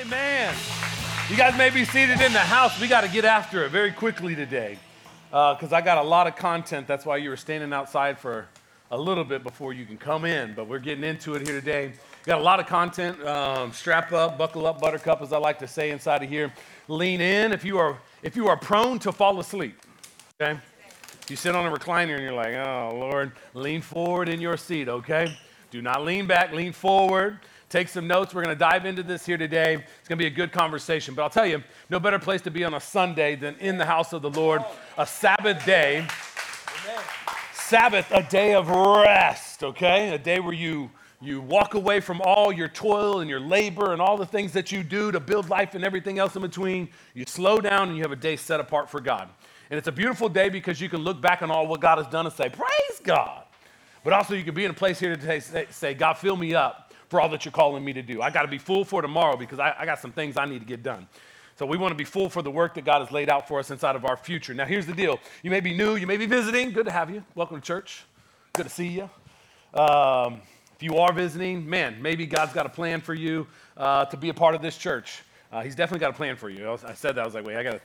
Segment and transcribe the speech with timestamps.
[0.00, 0.54] Amen.
[1.28, 2.80] You guys may be seated in the house.
[2.80, 4.78] We got to get after it very quickly today
[5.28, 6.86] because uh, I got a lot of content.
[6.86, 8.46] That's why you were standing outside for
[8.90, 10.54] a little bit before you can come in.
[10.54, 11.92] But we're getting into it here today.
[12.24, 13.22] Got a lot of content.
[13.26, 16.50] Um, strap up, buckle up, buttercup, as I like to say inside of here.
[16.88, 19.78] Lean in if you are if you are prone to fall asleep.
[20.40, 20.58] Okay.
[21.28, 24.88] You sit on a recliner and you're like, oh Lord, lean forward in your seat.
[24.88, 25.36] Okay.
[25.70, 26.52] Do not lean back.
[26.52, 27.38] Lean forward.
[27.70, 28.34] Take some notes.
[28.34, 29.74] We're going to dive into this here today.
[29.74, 31.14] It's going to be a good conversation.
[31.14, 33.86] But I'll tell you, no better place to be on a Sunday than in the
[33.86, 34.64] house of the Lord,
[34.98, 36.04] a Sabbath day.
[37.54, 40.12] Sabbath, a day of rest, okay?
[40.12, 40.90] A day where you
[41.22, 44.72] you walk away from all your toil and your labor and all the things that
[44.72, 46.88] you do to build life and everything else in between.
[47.12, 49.28] You slow down and you have a day set apart for God.
[49.68, 52.06] And it's a beautiful day because you can look back on all what God has
[52.06, 53.44] done and say, Praise God.
[54.02, 55.40] But also, you can be in a place here today
[55.70, 58.22] say God, fill me up for all that you're calling me to do.
[58.22, 60.60] I got to be full for tomorrow because I, I got some things I need
[60.60, 61.08] to get done.
[61.56, 63.58] So we want to be full for the work that God has laid out for
[63.58, 64.54] us inside of our future.
[64.54, 65.18] Now, here's the deal.
[65.42, 66.70] You may be new, you may be visiting.
[66.70, 67.22] Good to have you.
[67.34, 68.04] Welcome to church.
[68.54, 69.10] Good to see you.
[69.78, 70.40] Um,
[70.74, 74.28] if you are visiting, man, maybe God's got a plan for you uh, to be
[74.28, 75.22] a part of this church.
[75.52, 76.70] Uh, he's definitely got a plan for you.
[76.86, 77.22] I said that.
[77.22, 77.80] I was like, wait, I got to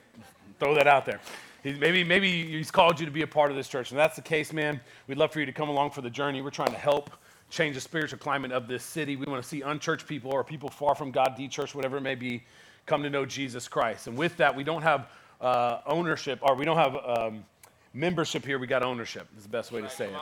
[0.60, 1.20] throw that out there.
[1.64, 3.90] maybe, maybe he's called you to be a part of this church.
[3.90, 4.80] And that's the case, man.
[5.08, 6.42] We'd love for you to come along for the journey.
[6.44, 7.10] We're trying to help
[7.50, 9.16] change the spiritual climate of this city.
[9.16, 12.16] We want to see unchurched people or people far from God, de-churched, whatever it may
[12.16, 12.44] be,
[12.86, 14.08] come to know Jesus Christ.
[14.08, 15.10] And with that, we don't have
[15.42, 17.46] uh, ownership, or we don't have um,
[17.94, 18.60] membership here.
[18.60, 19.28] We got ownership.
[19.38, 20.20] Is the best way to say it.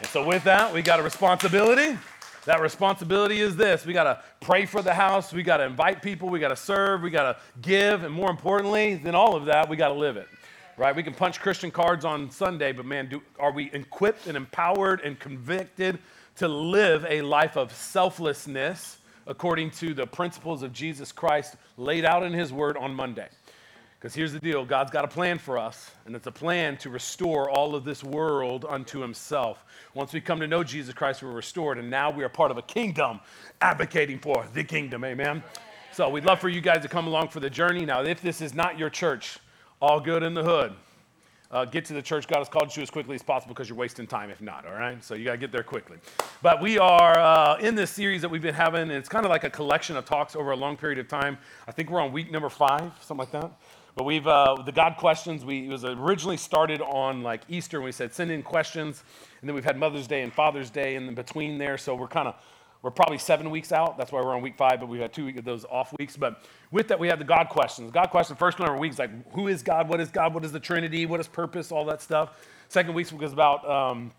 [0.00, 1.98] And so with that, we got a responsibility.
[2.46, 6.00] That responsibility is this we got to pray for the house, we got to invite
[6.00, 9.46] people, we got to serve, we got to give, and more importantly than all of
[9.46, 10.28] that, we got to live it.
[10.76, 10.94] Right?
[10.94, 15.00] We can punch Christian cards on Sunday, but man, do, are we equipped and empowered
[15.00, 15.98] and convicted
[16.36, 22.22] to live a life of selflessness according to the principles of Jesus Christ laid out
[22.22, 23.28] in His Word on Monday.
[23.98, 26.90] Because here's the deal God's got a plan for us, and it's a plan to
[26.90, 29.64] restore all of this world unto Himself.
[29.94, 32.58] Once we come to know Jesus Christ, we're restored, and now we are part of
[32.58, 33.20] a kingdom
[33.60, 35.04] advocating for the kingdom.
[35.04, 35.42] Amen.
[35.92, 37.86] So we'd love for you guys to come along for the journey.
[37.86, 39.38] Now, if this is not your church,
[39.80, 40.74] all good in the hood
[41.56, 43.78] uh, get to the church God has called you as quickly as possible because you're
[43.78, 45.02] wasting time if not, all right?
[45.02, 45.96] So you got to get there quickly.
[46.42, 49.30] But we are uh, in this series that we've been having, and it's kind of
[49.30, 51.38] like a collection of talks over a long period of time.
[51.66, 53.50] I think we're on week number five, something like that.
[53.94, 57.92] But we've, uh, the God questions, we, was originally started on like Easter, and we
[57.92, 59.02] said send in questions.
[59.40, 61.78] And then we've had Mother's Day and Father's Day in between there.
[61.78, 62.34] So we're kind of
[62.86, 63.98] we're probably seven weeks out.
[63.98, 66.16] That's why we're on week five, but we've had two of those off weeks.
[66.16, 67.90] But with that, we have the God questions.
[67.90, 69.88] God question, first one of our weeks, like who is God?
[69.88, 70.32] What is God?
[70.32, 71.04] What is the Trinity?
[71.04, 71.72] What is purpose?
[71.72, 72.38] All that stuff.
[72.68, 74.12] Second week was about um,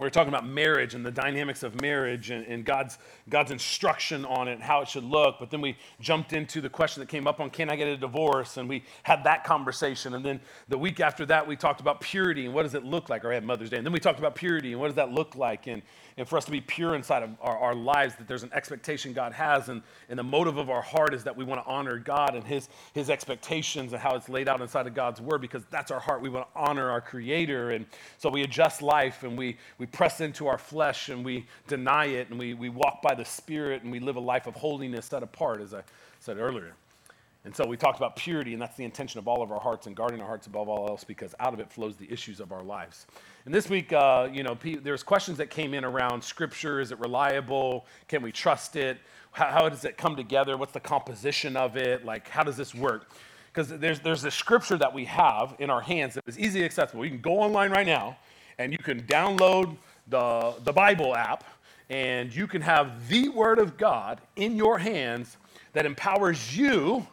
[0.00, 2.96] we are talking about marriage and the dynamics of marriage and, and, God's,
[3.28, 5.36] God's instruction on it, and how it should look.
[5.38, 7.96] But then we jumped into the question that came up on can I get a
[7.98, 8.56] divorce?
[8.56, 10.14] And we had that conversation.
[10.14, 13.10] And then the week after that, we talked about purity and what does it look
[13.10, 13.24] like?
[13.24, 13.76] Or I had Mother's Day.
[13.76, 15.66] And then we talked about purity and what does that look like?
[15.66, 15.82] And
[16.20, 19.14] and for us to be pure inside of our, our lives, that there's an expectation
[19.14, 21.98] God has, and, and the motive of our heart is that we want to honor
[21.98, 25.62] God and his, his expectations and how it's laid out inside of God's word, because
[25.70, 26.20] that's our heart.
[26.20, 27.70] We want to honor our Creator.
[27.70, 27.86] And
[28.18, 32.28] so we adjust life and we, we press into our flesh and we deny it
[32.28, 35.22] and we, we walk by the Spirit and we live a life of holiness set
[35.22, 35.82] apart, as I
[36.18, 36.74] said earlier.
[37.46, 39.86] And so we talked about purity, and that's the intention of all of our hearts
[39.86, 42.52] and guarding our hearts above all else because out of it flows the issues of
[42.52, 43.06] our lives.
[43.46, 46.80] And this week, uh, you know, there's questions that came in around Scripture.
[46.80, 47.86] Is it reliable?
[48.06, 48.98] Can we trust it?
[49.32, 50.56] How, how does it come together?
[50.56, 52.04] What's the composition of it?
[52.04, 53.10] Like, how does this work?
[53.52, 57.04] Because there's, there's a scripture that we have in our hands that is easily accessible.
[57.04, 58.16] You can go online right now,
[58.58, 61.44] and you can download the, the Bible app,
[61.88, 65.36] and you can have the Word of God in your hands
[65.72, 67.06] that empowers you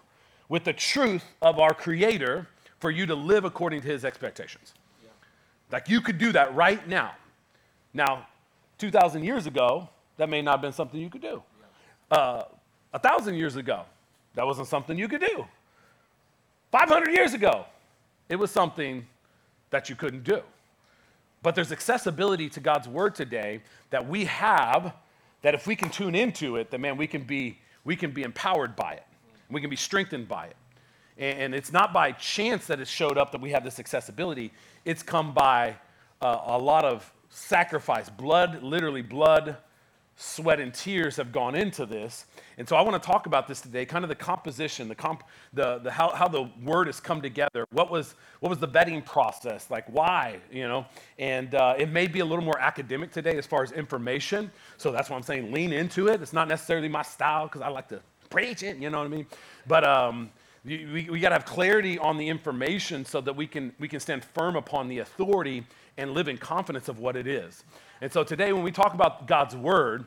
[0.49, 2.47] with the truth of our Creator
[2.79, 4.73] for you to live according to His expectations.
[5.71, 7.13] Like you could do that right now.
[7.93, 8.27] Now,
[8.77, 11.41] 2,000 years ago, that may not have been something you could do.
[12.09, 12.43] Uh,
[12.93, 13.83] a thousand years ago,
[14.35, 15.45] that wasn't something you could do.
[16.71, 17.65] 500 years ago,
[18.29, 19.05] it was something
[19.69, 20.41] that you couldn't do.
[21.43, 24.93] But there's accessibility to God's word today that we have
[25.41, 28.23] that if we can tune into it, that man, we can be, we can be
[28.23, 29.03] empowered by it.
[29.49, 30.55] We can be strengthened by it.
[31.17, 34.51] And it's not by chance that it showed up that we have this accessibility.
[34.85, 35.75] It's come by
[36.21, 38.09] uh, a lot of sacrifice.
[38.09, 39.57] Blood, literally, blood,
[40.15, 42.25] sweat, and tears have gone into this.
[42.59, 45.23] And so I want to talk about this today kind of the composition, the, comp,
[45.53, 47.65] the, the, how, how the word has come together.
[47.71, 49.69] What was, what was the vetting process?
[49.69, 50.39] Like, why?
[50.51, 50.85] You know?
[51.17, 54.51] And uh, it may be a little more academic today as far as information.
[54.77, 56.21] So that's why I'm saying lean into it.
[56.21, 59.09] It's not necessarily my style because I like to preach it, you know what I
[59.09, 59.25] mean?
[59.67, 60.31] But um,
[60.65, 63.99] we, we got to have clarity on the information so that we can, we can
[63.99, 65.65] stand firm upon the authority
[65.97, 67.63] and live in confidence of what it is.
[68.01, 70.05] And so today, when we talk about God's word,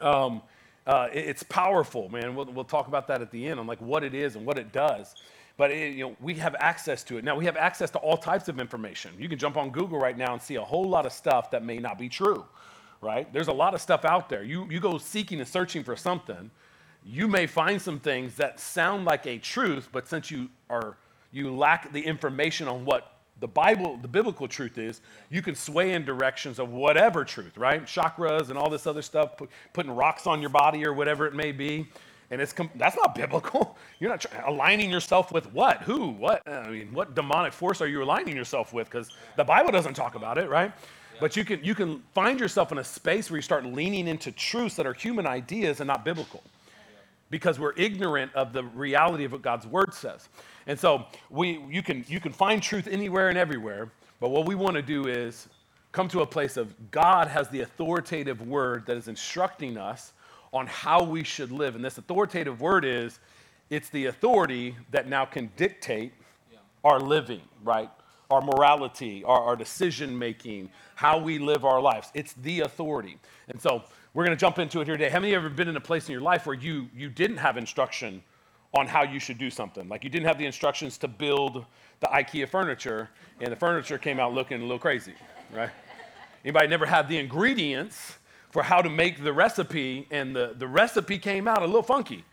[0.00, 0.42] um,
[0.86, 2.34] uh, it, it's powerful, man.
[2.34, 4.58] We'll, we'll talk about that at the end on like what it is and what
[4.58, 5.14] it does.
[5.56, 7.24] But it, you know, we have access to it.
[7.24, 9.12] Now we have access to all types of information.
[9.18, 11.64] You can jump on Google right now and see a whole lot of stuff that
[11.64, 12.44] may not be true,
[13.00, 13.30] right?
[13.32, 14.44] There's a lot of stuff out there.
[14.44, 16.50] You, you go seeking and searching for something,
[17.04, 20.96] you may find some things that sound like a truth, but since you are
[21.32, 25.00] you lack the information on what the Bible, the biblical truth is,
[25.30, 27.84] you can sway in directions of whatever truth, right?
[27.84, 31.34] Chakras and all this other stuff, put, putting rocks on your body or whatever it
[31.34, 31.86] may be.
[32.30, 33.78] And it's that's not biblical.
[34.00, 35.82] You're not try, aligning yourself with what?
[35.82, 36.10] Who?
[36.10, 36.46] What?
[36.46, 38.90] I mean, what demonic force are you aligning yourself with?
[38.90, 40.72] Because the Bible doesn't talk about it, right?
[41.20, 44.30] But you can you can find yourself in a space where you start leaning into
[44.30, 46.42] truths that are human ideas and not biblical
[47.30, 50.28] because we're ignorant of the reality of what God's word says.
[50.66, 53.90] And so we, you, can, you can find truth anywhere and everywhere,
[54.20, 55.48] but what we want to do is
[55.92, 60.12] come to a place of God has the authoritative word that is instructing us
[60.52, 61.74] on how we should live.
[61.74, 63.20] And this authoritative word is
[63.70, 66.12] it's the authority that now can dictate
[66.50, 66.58] yeah.
[66.84, 67.90] our living, right?
[68.30, 72.10] Our morality, our, our decision making, how we live our lives.
[72.14, 73.18] It's the authority.
[73.48, 73.84] And so
[74.14, 75.10] we're going to jump into it here today.
[75.10, 77.08] How many of you ever been in a place in your life where you, you
[77.10, 78.22] didn't have instruction
[78.74, 79.88] on how you should do something?
[79.88, 81.64] Like you didn't have the instructions to build
[82.00, 83.10] the IKEA furniture,
[83.40, 85.14] and the furniture came out looking a little crazy,
[85.52, 85.70] right?
[86.44, 88.18] Anybody never had the ingredients
[88.50, 92.24] for how to make the recipe, and the, the recipe came out a little funky?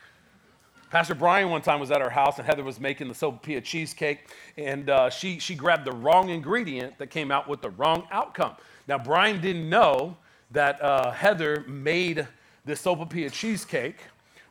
[0.91, 4.29] Pastor Brian one time was at our house, and Heather was making the sopapilla cheesecake,
[4.55, 8.53] and uh, she, she grabbed the wrong ingredient that came out with the wrong outcome.
[8.87, 10.15] Now, Brian didn't know
[10.51, 12.27] that uh, Heather made
[12.65, 13.97] this sopapilla cheesecake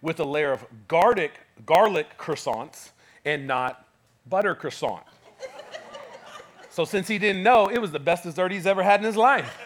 [0.02, 1.32] with a layer of garlic,
[1.64, 2.90] garlic croissants
[3.24, 3.86] and not
[4.28, 5.02] butter croissant.
[6.70, 9.16] so since he didn't know, it was the best dessert he's ever had in his
[9.16, 9.60] life.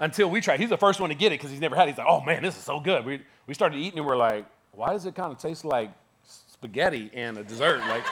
[0.00, 0.60] Until we tried.
[0.60, 1.92] He's the first one to get it because he's never had it.
[1.92, 3.04] He's like, oh man, this is so good.
[3.04, 5.90] We, we started eating and we're like, why does it kind of taste like
[6.22, 7.80] spaghetti and a dessert?
[7.80, 8.04] Like,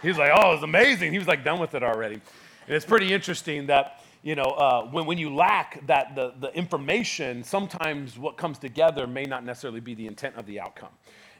[0.00, 1.12] he's like, oh, it's amazing.
[1.12, 2.14] He was like done with it already.
[2.14, 6.54] And it's pretty interesting that you know, uh, when, when you lack that the, the
[6.56, 10.90] information, sometimes what comes together may not necessarily be the intent of the outcome.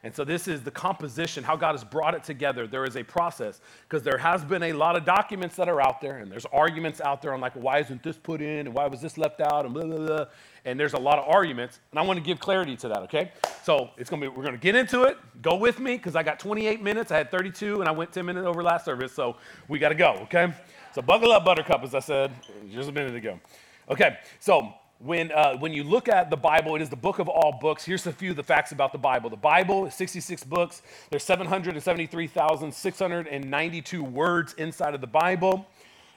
[0.05, 2.67] And so this is the composition, how God has brought it together.
[2.67, 6.01] There is a process because there has been a lot of documents that are out
[6.01, 8.87] there, and there's arguments out there on like, why isn't this put in, and why
[8.89, 10.25] was this left out, and blah blah blah.
[10.65, 12.99] And there's a lot of arguments, and I want to give clarity to that.
[13.03, 13.31] Okay,
[13.63, 15.19] so it's gonna be we're gonna get into it.
[15.41, 17.13] Go with me because I got 28 minutes.
[17.13, 19.37] I had 32, and I went 10 minutes over last service, so
[19.69, 20.19] we got to go.
[20.23, 20.53] Okay.
[20.95, 22.33] So buckle up, Buttercup, as I said
[22.71, 23.41] just a minute ago.
[23.89, 27.31] Okay, so when, uh, when you look at the Bible, it is the book of
[27.31, 27.83] all books.
[27.83, 29.31] Here's a few of the facts about the Bible.
[29.31, 30.83] The Bible is 66 books.
[31.09, 35.67] There's 773,692 words inside of the Bible.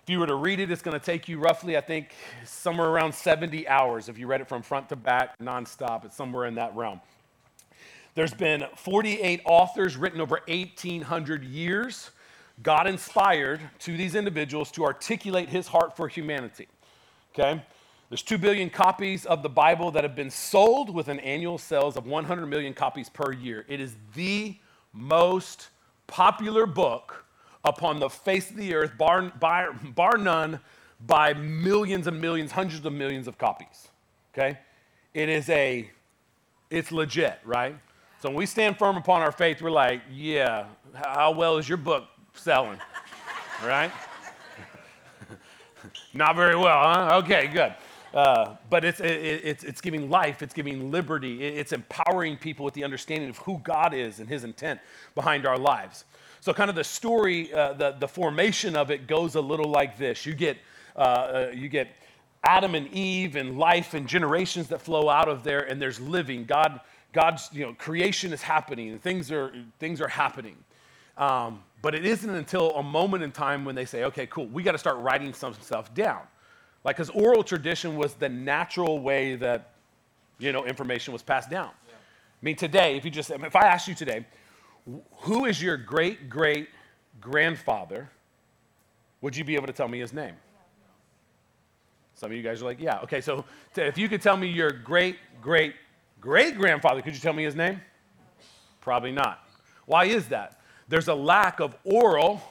[0.04, 2.14] If you were to read it, it's going to take you roughly, I think,
[2.44, 4.10] somewhere around 70 hours.
[4.10, 7.00] If you read it from front to back, nonstop, it's somewhere in that realm.
[8.14, 12.12] There's been 48 authors written over 1,800 years.
[12.64, 16.68] God inspired to these individuals to articulate his heart for humanity.
[17.34, 17.62] Okay?
[18.10, 21.98] There's 2 billion copies of the Bible that have been sold with an annual sales
[21.98, 23.66] of 100 million copies per year.
[23.68, 24.56] It is the
[24.94, 25.70] most
[26.08, 27.26] popular book
[27.64, 30.60] upon the face of the earth, bar, bar, bar none,
[31.06, 33.90] by millions and millions, hundreds of millions of copies.
[34.34, 34.58] Okay?
[35.14, 35.90] It is a,
[36.70, 37.76] it's legit, right?
[38.22, 41.78] So when we stand firm upon our faith, we're like, yeah, how well is your
[41.78, 42.80] book selling,
[43.64, 43.92] right?
[46.14, 47.18] Not very well, huh?
[47.24, 47.74] Okay, good.
[48.14, 49.12] Uh, but it's, it,
[49.44, 53.60] it's, it's giving life, it's giving liberty, it's empowering people with the understanding of who
[53.60, 54.80] God is and his intent
[55.16, 56.06] behind our lives.
[56.40, 59.98] So, kind of the story, uh, the, the formation of it goes a little like
[59.98, 60.26] this.
[60.26, 60.58] You get,
[60.96, 61.90] uh, uh, you get
[62.46, 66.46] Adam and Eve and life and generations that flow out of there, and there's living.
[66.46, 66.80] God,
[67.12, 70.56] God's you know, creation is happening, things are, things are happening.
[71.18, 74.64] Um, but it isn't until a moment in time when they say, okay, cool, we
[74.64, 76.22] got to start writing some stuff down.
[76.84, 79.74] Like, because oral tradition was the natural way that,
[80.40, 81.70] you know, information was passed down.
[81.88, 81.94] Yeah.
[81.96, 84.26] I mean, today, if you just, if I ask you today,
[85.22, 86.70] who is your great great
[87.20, 88.10] grandfather,
[89.22, 90.36] would you be able to tell me his name?
[92.14, 93.00] Some of you guys are like, yeah.
[93.00, 93.46] Okay, so
[93.76, 95.76] if you could tell me your great great
[96.22, 97.82] great grandfather, could you tell me his name?
[98.82, 99.48] Probably not.
[99.86, 100.62] Why is that?
[100.88, 102.42] There's a lack of oral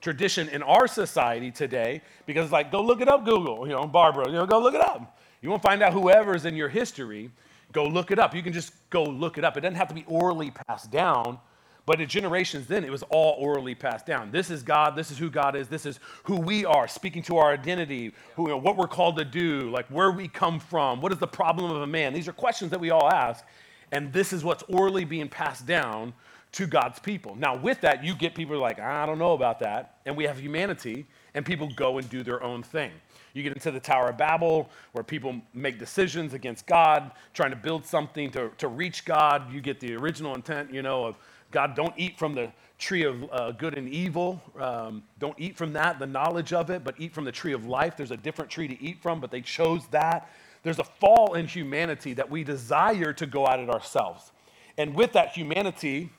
[0.00, 3.86] tradition in our society today because it's like, go look it up, Google, you know,
[3.86, 5.18] Barbara, you know, go look it up.
[5.42, 7.30] You want to find out whoever's in your history.
[7.72, 8.34] Go look it up.
[8.34, 9.56] You can just go look it up.
[9.56, 11.38] It doesn't have to be orally passed down,
[11.84, 14.30] but in generations then, it was all orally passed down.
[14.30, 14.96] This is God.
[14.96, 15.68] This is who God is.
[15.68, 19.16] This is who we are, speaking to our identity, who, you know, what we're called
[19.18, 22.12] to do, like where we come from, what is the problem of a man.
[22.12, 23.44] These are questions that we all ask,
[23.92, 26.12] and this is what's orally being passed down
[26.56, 27.36] to God's people.
[27.36, 29.98] Now, with that, you get people like, I don't know about that.
[30.06, 32.92] And we have humanity, and people go and do their own thing.
[33.34, 37.56] You get into the Tower of Babel, where people make decisions against God, trying to
[37.56, 39.52] build something to, to reach God.
[39.52, 41.16] You get the original intent, you know, of
[41.50, 44.40] God, don't eat from the tree of uh, good and evil.
[44.58, 47.66] Um, don't eat from that, the knowledge of it, but eat from the tree of
[47.66, 47.98] life.
[47.98, 50.30] There's a different tree to eat from, but they chose that.
[50.62, 54.32] There's a fall in humanity that we desire to go at it ourselves.
[54.78, 56.10] And with that, humanity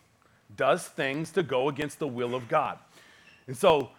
[0.56, 2.80] does things to go against the will of God.
[3.48, 3.90] And so,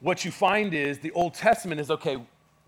[0.00, 2.16] what you find is the Old Testament is okay,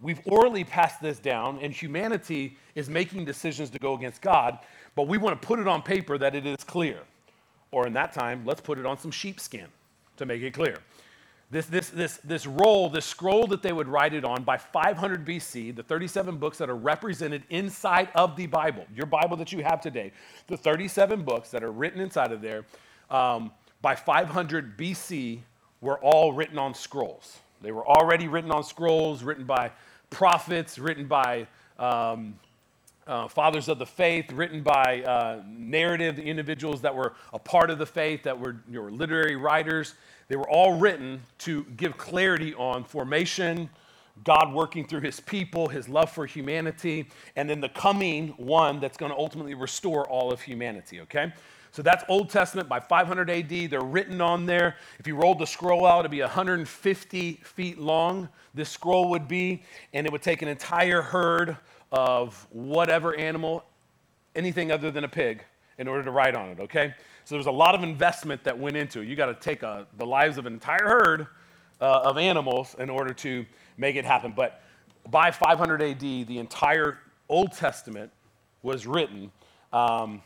[0.02, 4.58] we've orally passed this down, and humanity is making decisions to go against God,
[4.94, 6.98] but we want to put it on paper that it is clear.
[7.70, 9.66] Or in that time, let's put it on some sheepskin
[10.18, 10.78] to make it clear.
[11.50, 15.24] This, this, this, this roll, this scroll that they would write it on by 500
[15.24, 19.62] BC, the 37 books that are represented inside of the Bible, your Bible that you
[19.62, 20.12] have today,
[20.46, 22.64] the 37 books that are written inside of there,
[23.12, 25.40] um, by 500 BC,
[25.80, 27.38] were all written on scrolls.
[27.60, 29.72] They were already written on scrolls, written by
[30.10, 31.46] prophets, written by
[31.78, 32.38] um,
[33.06, 37.78] uh, fathers of the faith, written by uh, narrative individuals that were a part of
[37.78, 39.94] the faith, that were, you know, literary writers.
[40.28, 43.68] They were all written to give clarity on formation,
[44.24, 48.96] God working through his people, his love for humanity, and then the coming one that's
[48.96, 51.32] going to ultimately restore all of humanity, okay?
[51.72, 53.70] So that's Old Testament by 500 AD.
[53.70, 54.76] They're written on there.
[54.98, 58.28] If you rolled the scroll out, it'd be 150 feet long.
[58.52, 59.62] This scroll would be,
[59.94, 61.56] and it would take an entire herd
[61.90, 63.64] of whatever animal,
[64.36, 65.44] anything other than a pig,
[65.78, 66.94] in order to write on it, okay?
[67.24, 69.08] So there's a lot of investment that went into it.
[69.08, 71.26] You got to take a, uh, the lives of an entire herd
[71.80, 73.46] uh, of animals in order to
[73.78, 74.34] make it happen.
[74.36, 74.62] But
[75.10, 76.98] by 500 AD, the entire
[77.30, 78.10] Old Testament
[78.62, 79.32] was written.
[79.72, 80.20] Um,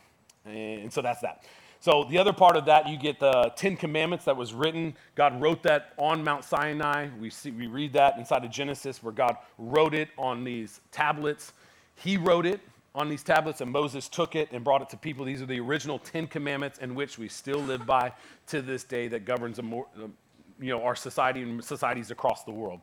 [0.47, 1.45] and so that's that.
[1.81, 4.97] So the other part of that, you get the Ten Commandments that was written.
[5.15, 7.09] God wrote that on Mount Sinai.
[7.21, 11.53] We see we read that inside of Genesis where God wrote it on these tablets.
[11.95, 12.61] He wrote it
[12.95, 15.25] on these tablets, and Moses took it and brought it to people.
[15.25, 18.13] These are the original Ten Commandments in which we still live by
[18.49, 19.87] to this day that governs more,
[20.59, 22.81] you know, our society and societies across the world.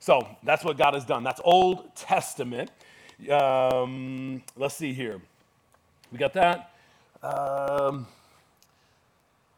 [0.00, 1.22] So that's what God has done.
[1.22, 2.72] That's Old Testament.
[3.30, 5.20] Um, let's see here.
[6.10, 6.71] We got that.
[7.22, 8.06] Um,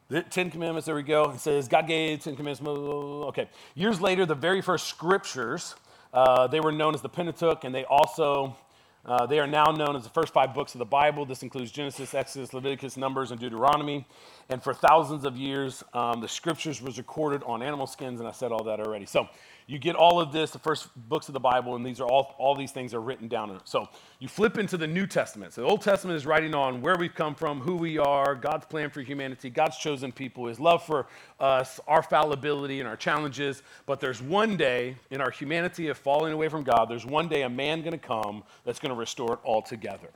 [0.07, 1.31] the Ten Commandments, there we go.
[1.31, 2.61] It says, God gave Ten Commandments.
[2.63, 3.49] Okay.
[3.73, 5.73] Years later, the very first scriptures,
[6.13, 8.55] uh, they were known as the Pentateuch, and they also,
[9.03, 11.25] uh, they are now known as the first five books of the Bible.
[11.25, 14.05] This includes Genesis, Exodus, Leviticus, Numbers, and Deuteronomy.
[14.49, 18.31] And for thousands of years, um, the scriptures was recorded on animal skins, and I
[18.31, 19.07] said all that already.
[19.07, 19.27] So
[19.65, 22.35] you get all of this, the first books of the Bible, and these are all,
[22.37, 23.63] all these things are written down in it.
[23.65, 25.53] So you flip into the New Testament.
[25.53, 28.67] So the Old Testament is writing on where we've come from, who we are, God's
[28.67, 31.07] plan for humanity, God's chosen people, his love for
[31.39, 33.63] us, our fallibility and our challenges.
[33.87, 37.41] But there's one day in our humanity of falling away from God, there's one day
[37.41, 40.11] a man going to come that's going to restore it all together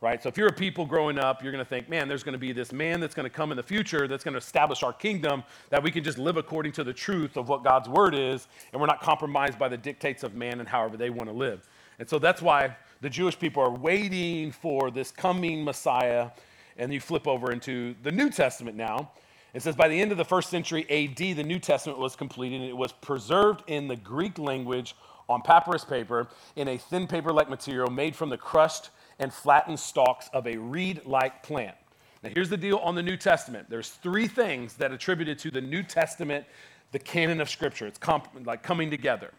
[0.00, 0.22] right?
[0.22, 2.38] So if you're a people growing up, you're going to think, man, there's going to
[2.38, 4.92] be this man that's going to come in the future that's going to establish our
[4.92, 8.46] kingdom, that we can just live according to the truth of what God's word is,
[8.72, 11.68] and we're not compromised by the dictates of man and however they want to live.
[11.98, 16.30] And so that's why the Jewish people are waiting for this coming Messiah.
[16.76, 19.10] And you flip over into the New Testament now.
[19.52, 22.60] It says, by the end of the first century AD, the New Testament was completed,
[22.60, 24.94] and it was preserved in the Greek language
[25.28, 29.80] on papyrus paper in a thin paper like material made from the crushed and flattened
[29.80, 31.76] stalks of a reed like plant.
[32.22, 35.60] Now, here's the deal on the New Testament there's three things that attributed to the
[35.60, 36.44] New Testament
[36.92, 37.86] the canon of Scripture.
[37.86, 39.32] It's comp- like coming together.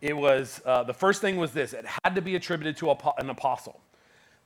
[0.00, 3.30] It was, uh, the first thing was this it had to be attributed to an
[3.30, 3.80] apostle.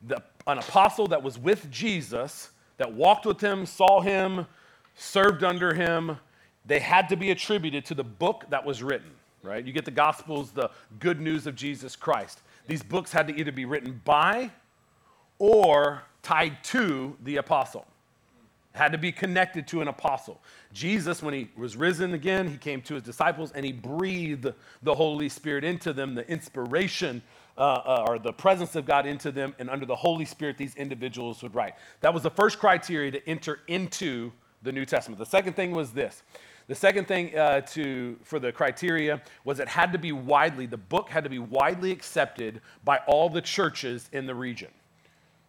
[0.07, 4.47] The, an apostle that was with Jesus, that walked with him, saw him,
[4.95, 6.17] served under him,
[6.65, 9.11] they had to be attributed to the book that was written,
[9.43, 9.65] right?
[9.65, 12.41] You get the Gospels, the good news of Jesus Christ.
[12.67, 14.51] These books had to either be written by
[15.39, 17.85] or tied to the apostle.
[18.73, 20.39] Had to be connected to an apostle.
[20.71, 24.47] Jesus, when he was risen again, he came to his disciples and he breathed
[24.81, 27.21] the Holy Spirit into them, the inspiration
[27.57, 30.75] uh, uh, or the presence of God into them, and under the Holy Spirit, these
[30.75, 31.73] individuals would write.
[31.99, 34.31] That was the first criteria to enter into
[34.63, 35.19] the New Testament.
[35.19, 36.23] The second thing was this
[36.67, 40.77] the second thing uh, to, for the criteria was it had to be widely, the
[40.77, 44.69] book had to be widely accepted by all the churches in the region.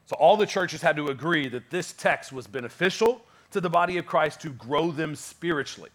[0.06, 3.98] So all the churches had to agree that this text was beneficial to the body
[3.98, 5.90] of Christ to grow them spiritually.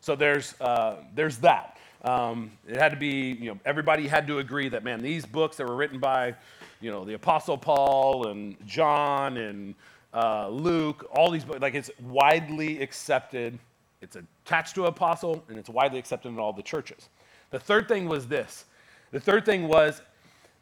[0.00, 1.78] So there's, uh, there's that.
[2.04, 5.56] Um, it had to be, you know, everybody had to agree that, man, these books
[5.56, 6.34] that were written by,
[6.80, 9.74] you know, the Apostle Paul and John and
[10.12, 13.58] uh, Luke, all these books, like it's widely accepted.
[14.04, 17.08] It's attached to an apostle and it's widely accepted in all the churches.
[17.50, 18.66] The third thing was this
[19.10, 20.02] the third thing was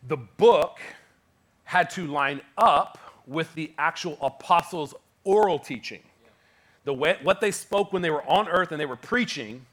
[0.06, 0.78] the book
[1.64, 4.94] had to line up with the actual apostles'
[5.25, 6.02] oral teaching.
[6.84, 9.64] The way, what they spoke when they were on earth and they were preaching,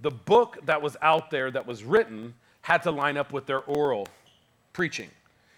[0.00, 3.60] the book that was out there that was written had to line up with their
[3.60, 4.08] oral
[4.72, 5.10] preaching.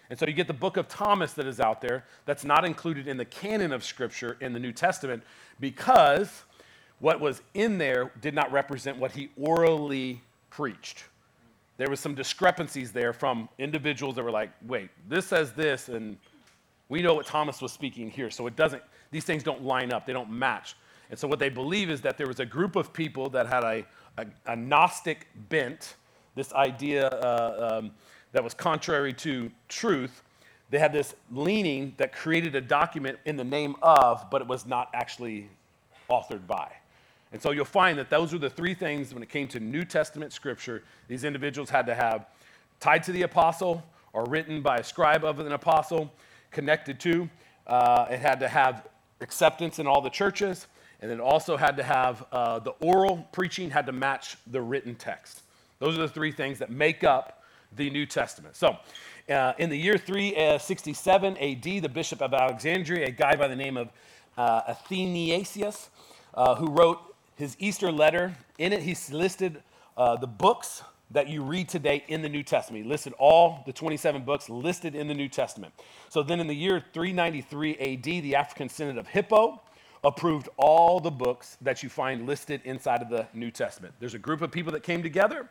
[0.09, 3.07] And so you get the book of Thomas that is out there that's not included
[3.07, 5.23] in the canon of Scripture in the New Testament
[5.59, 6.43] because
[6.99, 11.03] what was in there did not represent what he orally preached.
[11.77, 16.17] There was some discrepancies there from individuals that were like, wait, this says this, and
[16.87, 18.29] we know what Thomas was speaking here.
[18.29, 20.75] So it doesn't, these things don't line up, they don't match.
[21.09, 23.63] And so what they believe is that there was a group of people that had
[23.63, 23.85] a,
[24.17, 25.95] a, a Gnostic bent,
[26.35, 27.91] this idea uh, um,
[28.31, 30.23] that was contrary to truth.
[30.69, 34.65] They had this leaning that created a document in the name of, but it was
[34.65, 35.49] not actually
[36.09, 36.71] authored by.
[37.35, 39.83] And so you'll find that those were the three things when it came to New
[39.83, 42.27] Testament scripture, these individuals had to have
[42.79, 46.13] tied to the apostle or written by a scribe of an apostle,
[46.51, 47.29] connected to.
[47.67, 48.87] Uh, it had to have
[49.19, 50.67] acceptance in all the churches,
[51.01, 54.95] and it also had to have uh, the oral preaching had to match the written
[54.95, 55.41] text.
[55.79, 57.43] Those are the three things that make up
[57.75, 58.55] the New Testament.
[58.55, 58.77] So,
[59.29, 63.75] uh, in the year 367 AD, the bishop of Alexandria, a guy by the name
[63.75, 63.89] of
[64.37, 64.73] uh,
[66.33, 68.35] uh, who wrote his Easter letter.
[68.57, 69.61] In it, he's listed
[69.97, 72.83] uh, the books that you read today in the New Testament.
[72.83, 75.73] He listed all the 27 books listed in the New Testament.
[76.09, 79.61] So then in the year 393 AD, the African Synod of Hippo
[80.03, 83.93] approved all the books that you find listed inside of the New Testament.
[83.99, 85.49] There's a group of people that came together.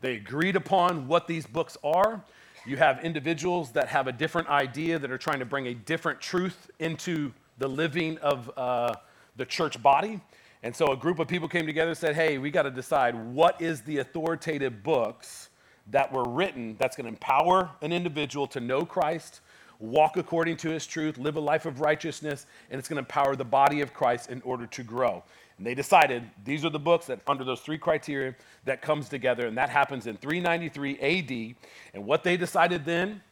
[0.00, 2.22] They agreed upon what these books are.
[2.66, 6.20] You have individuals that have a different idea that are trying to bring a different
[6.20, 8.94] truth into the living of uh,
[9.36, 10.20] the church body.
[10.62, 13.14] And so a group of people came together and said, hey, we got to decide
[13.14, 15.48] what is the authoritative books
[15.90, 19.40] that were written that's going to empower an individual to know Christ,
[19.78, 23.34] walk according to his truth, live a life of righteousness, and it's going to empower
[23.36, 25.22] the body of Christ in order to grow.
[25.56, 28.34] And they decided these are the books that, under those three criteria,
[28.66, 31.56] that comes together, and that happens in 393 AD.
[31.94, 33.22] And what they decided then,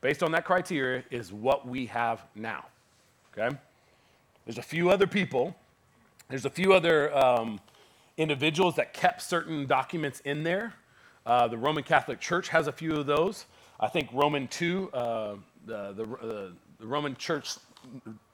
[0.00, 2.64] based on that criteria, is what we have now.
[3.32, 3.54] Okay?
[4.46, 5.54] There's a few other people
[6.30, 7.60] there's a few other um,
[8.16, 10.72] individuals that kept certain documents in there.
[11.26, 13.46] Uh, the Roman Catholic Church has a few of those.
[13.80, 15.34] I think Roman II, uh,
[15.66, 17.56] the, the, uh, the, Roman Church,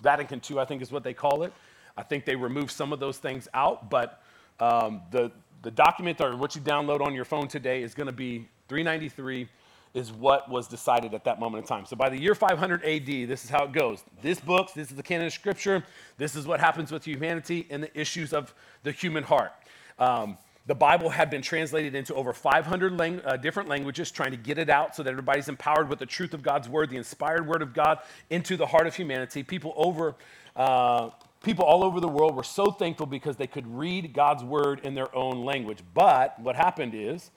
[0.03, 1.53] Vatican II, I think is what they call it.
[1.97, 4.23] I think they removed some of those things out, but
[4.61, 5.33] um, the,
[5.63, 9.49] the document or what you download on your phone today is going to be 393
[9.97, 11.87] is what was decided at that moment in time.
[11.87, 14.05] So by the year 500 AD, this is how it goes.
[14.21, 15.83] This book, this is the canon of Scripture.
[16.19, 19.53] This is what happens with humanity and the issues of the human heart.
[19.99, 24.37] Um, the Bible had been translated into over 500 lang- uh, different languages, trying to
[24.37, 27.47] get it out so that everybody's empowered with the truth of God's word, the inspired
[27.47, 29.43] word of God, into the heart of humanity.
[29.43, 30.15] People over,
[30.57, 31.09] uh,
[31.43, 34.95] people all over the world were so thankful because they could read God's word in
[34.95, 35.79] their own language.
[35.95, 37.31] But what happened is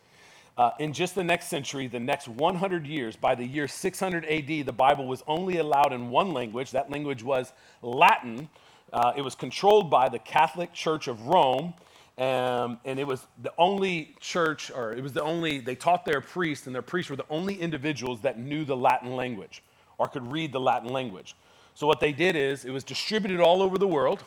[0.60, 4.46] uh, in just the next century, the next 100 years, by the year 600 AD,
[4.66, 6.72] the Bible was only allowed in one language.
[6.72, 8.50] That language was Latin.
[8.92, 11.74] Uh, it was controlled by the Catholic Church of Rome.
[12.18, 16.20] Um, and it was the only church, or it was the only, they taught their
[16.20, 19.64] priests, and their priests were the only individuals that knew the Latin language
[19.98, 21.38] or could read the Latin language.
[21.74, 24.26] So what they did is it was distributed all over the world,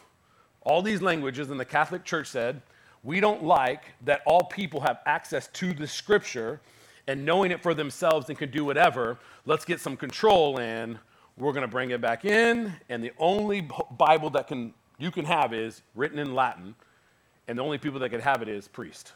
[0.62, 2.62] all these languages, and the Catholic Church said,
[3.02, 6.60] we don't like that all people have access to the scripture
[7.08, 9.18] and knowing it for themselves and can do whatever.
[9.44, 10.98] Let's get some control and
[11.36, 12.72] we're going to bring it back in.
[12.88, 16.76] And the only Bible that can you can have is written in Latin,
[17.48, 19.14] and the only people that could have it is priest.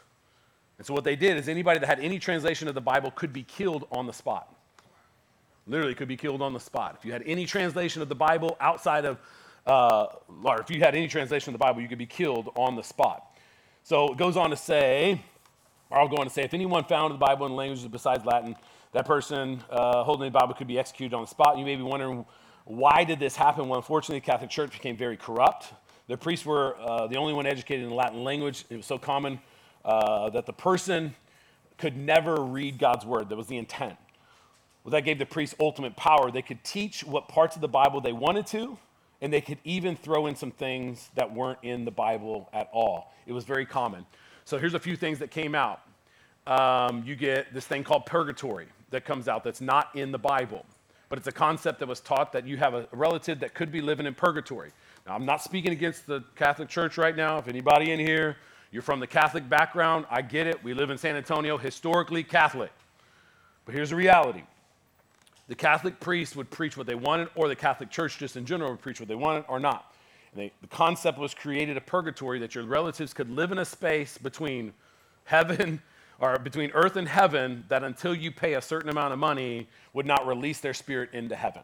[0.78, 3.32] And so what they did is anybody that had any translation of the Bible could
[3.32, 4.52] be killed on the spot.
[5.66, 6.96] Literally could be killed on the spot.
[6.98, 9.18] If you had any translation of the Bible outside of,
[9.64, 10.06] uh,
[10.44, 12.82] or if you had any translation of the Bible, you could be killed on the
[12.82, 13.25] spot.
[13.86, 15.22] So it goes on to say,
[15.90, 18.56] or I'll go on to say, if anyone found the Bible in languages besides Latin,
[18.90, 21.56] that person uh, holding the Bible could be executed on the spot.
[21.56, 22.26] You may be wondering,
[22.64, 23.68] why did this happen?
[23.68, 25.72] Well, unfortunately, the Catholic Church became very corrupt.
[26.08, 28.64] The priests were uh, the only one educated in the Latin language.
[28.70, 29.38] It was so common
[29.84, 31.14] uh, that the person
[31.78, 33.28] could never read God's word.
[33.28, 33.94] That was the intent.
[34.82, 36.32] Well, that gave the priests ultimate power.
[36.32, 38.78] They could teach what parts of the Bible they wanted to,
[39.20, 43.12] and they could even throw in some things that weren't in the Bible at all.
[43.26, 44.04] It was very common.
[44.44, 45.80] So here's a few things that came out.
[46.46, 50.64] Um, you get this thing called purgatory that comes out that's not in the Bible,
[51.08, 53.80] but it's a concept that was taught that you have a relative that could be
[53.80, 54.70] living in purgatory.
[55.06, 57.38] Now, I'm not speaking against the Catholic Church right now.
[57.38, 58.36] If anybody in here,
[58.70, 60.62] you're from the Catholic background, I get it.
[60.62, 62.70] We live in San Antonio, historically Catholic.
[63.64, 64.42] But here's the reality
[65.48, 68.70] the Catholic priest would preach what they wanted, or the Catholic Church just in general
[68.70, 69.94] would preach what they wanted or not.
[70.34, 74.18] They, the concept was created a purgatory that your relatives could live in a space
[74.18, 74.72] between
[75.24, 75.80] heaven
[76.18, 80.06] or between earth and heaven that until you pay a certain amount of money would
[80.06, 81.62] not release their spirit into heaven.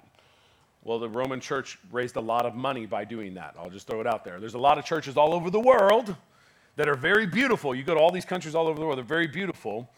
[0.85, 3.55] Well, the Roman church raised a lot of money by doing that.
[3.59, 4.41] I'll just throw it out there.
[4.41, 6.17] There's a lot of churches all over the world
[6.77, 7.75] that are very beautiful.
[7.75, 9.89] You go to all these countries all over the world, they're very beautiful.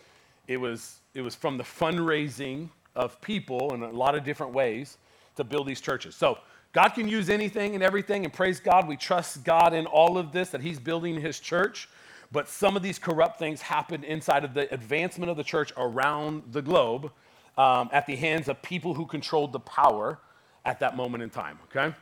[0.47, 4.99] It was, it was from the fundraising of people in a lot of different ways
[5.37, 6.15] to build these churches.
[6.15, 6.39] So
[6.73, 10.33] God can use anything and everything, and praise God, we trust God in all of
[10.33, 11.89] this that He's building His church.
[12.33, 16.43] But some of these corrupt things happened inside of the advancement of the church around
[16.51, 17.13] the globe
[17.57, 20.19] um, at the hands of people who controlled the power
[20.65, 21.95] at that moment in time, okay?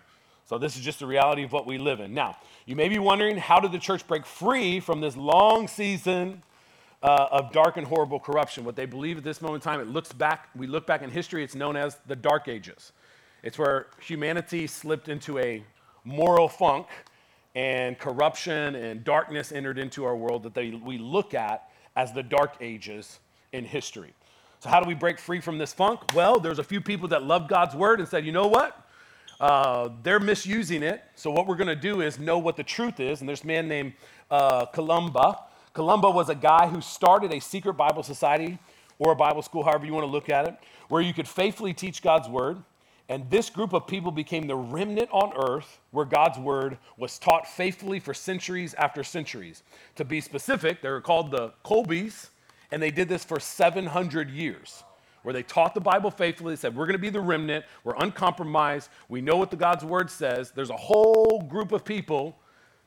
[0.46, 2.14] So this is just the reality of what we live in.
[2.14, 6.42] Now, you may be wondering how did the church break free from this long season
[7.02, 8.64] uh, of dark and horrible corruption?
[8.64, 11.10] What they believe at this moment in time, it looks back, we look back in
[11.10, 12.92] history, it's known as the Dark Ages.
[13.42, 15.64] It's where humanity slipped into a
[16.04, 16.86] moral funk
[17.54, 22.22] and corruption and darkness entered into our world that they, we look at as the
[22.22, 23.20] Dark Ages
[23.52, 24.14] in history.
[24.60, 26.14] So, how do we break free from this funk?
[26.14, 28.78] Well, there's a few people that love God's word and said, you know what?
[29.40, 31.02] Uh, they're misusing it.
[31.16, 33.20] So, what we're going to do is know what the truth is.
[33.20, 33.94] And there's a man named
[34.30, 35.40] uh, Columba.
[35.74, 38.58] Columba was a guy who started a secret Bible society
[38.98, 40.56] or a Bible school, however you want to look at it,
[40.88, 42.62] where you could faithfully teach God's word.
[43.08, 47.46] And this group of people became the remnant on earth where God's word was taught
[47.46, 49.62] faithfully for centuries after centuries.
[49.96, 52.28] To be specific, they were called the Culdees
[52.72, 54.82] and they did this for 700 years,
[55.22, 56.54] where they taught the Bible faithfully.
[56.54, 57.66] They said, We're going to be the remnant.
[57.84, 58.88] We're uncompromised.
[59.10, 60.50] We know what the God's word says.
[60.50, 62.38] There's a whole group of people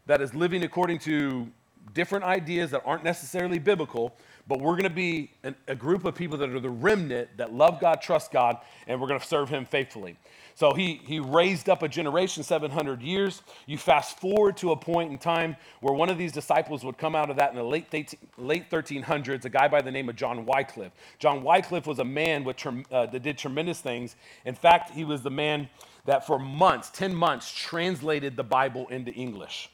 [0.07, 1.47] that is living according to
[1.95, 4.15] different ideas that aren't necessarily biblical,
[4.47, 7.51] but we're going to be an, a group of people that are the remnant that
[7.51, 10.17] love God, trust God, and we're going to serve Him faithfully.
[10.55, 13.41] So he, he raised up a generation 700 years.
[13.65, 17.13] You fast forward to a point in time where one of these disciples would come
[17.13, 20.15] out of that in the late, 18, late 1300s, a guy by the name of
[20.15, 20.93] John Wycliffe.
[21.19, 24.15] John Wycliffe was a man with, uh, that did tremendous things.
[24.45, 25.67] In fact, he was the man
[26.05, 29.69] that for months, 10 months, translated the Bible into English.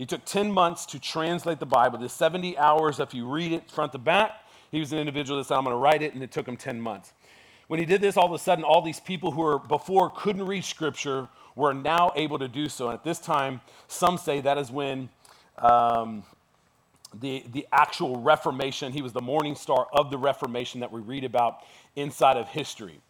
[0.00, 1.98] He took 10 months to translate the Bible.
[1.98, 4.32] The 70 hours, if you read it front to back,
[4.70, 6.56] he was an individual that said, I'm going to write it, and it took him
[6.56, 7.12] 10 months.
[7.68, 10.46] When he did this, all of a sudden, all these people who were before couldn't
[10.46, 12.86] read scripture were now able to do so.
[12.86, 15.10] And at this time, some say that is when
[15.58, 16.22] um,
[17.20, 21.24] the, the actual Reformation, he was the morning star of the Reformation that we read
[21.24, 21.58] about
[21.94, 23.02] inside of history.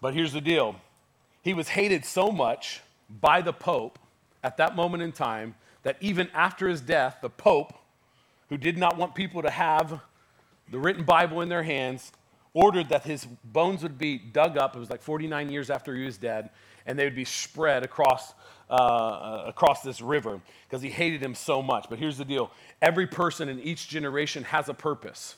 [0.00, 0.74] But here's the deal
[1.42, 2.80] he was hated so much
[3.20, 3.98] by the Pope
[4.42, 5.54] at that moment in time
[5.88, 7.72] that even after his death, the Pope,
[8.50, 10.02] who did not want people to have
[10.70, 12.12] the written Bible in their hands,
[12.52, 14.76] ordered that his bones would be dug up.
[14.76, 16.50] It was like 49 years after he was dead,
[16.84, 18.34] and they would be spread across,
[18.68, 21.86] uh, across this river because he hated him so much.
[21.88, 22.50] But here's the deal
[22.82, 25.36] every person in each generation has a purpose.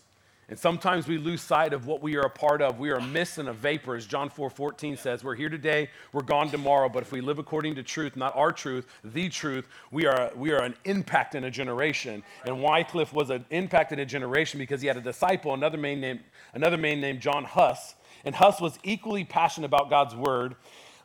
[0.51, 2.81] And sometimes we lose sight of what we are a part of.
[2.81, 5.23] We are a mist and a vapor, as John 4 14 says.
[5.23, 6.89] We're here today, we're gone tomorrow.
[6.89, 10.51] But if we live according to truth, not our truth, the truth, we are, we
[10.51, 12.25] are an impact in a generation.
[12.45, 16.01] And Wycliffe was an impact in a generation because he had a disciple, another man
[16.01, 16.21] named,
[16.53, 17.95] another man named John Huss.
[18.25, 20.57] And Huss was equally passionate about God's word.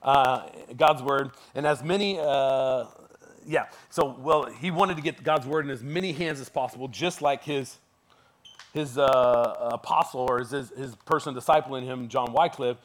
[0.01, 2.86] Uh, God's word, and as many uh,
[3.47, 6.88] yeah, so, well, he wanted to get God's word in as many hands as possible,
[6.88, 7.77] just like his
[8.75, 12.75] his uh, apostle or his, his person discipling him, John Wycliffe.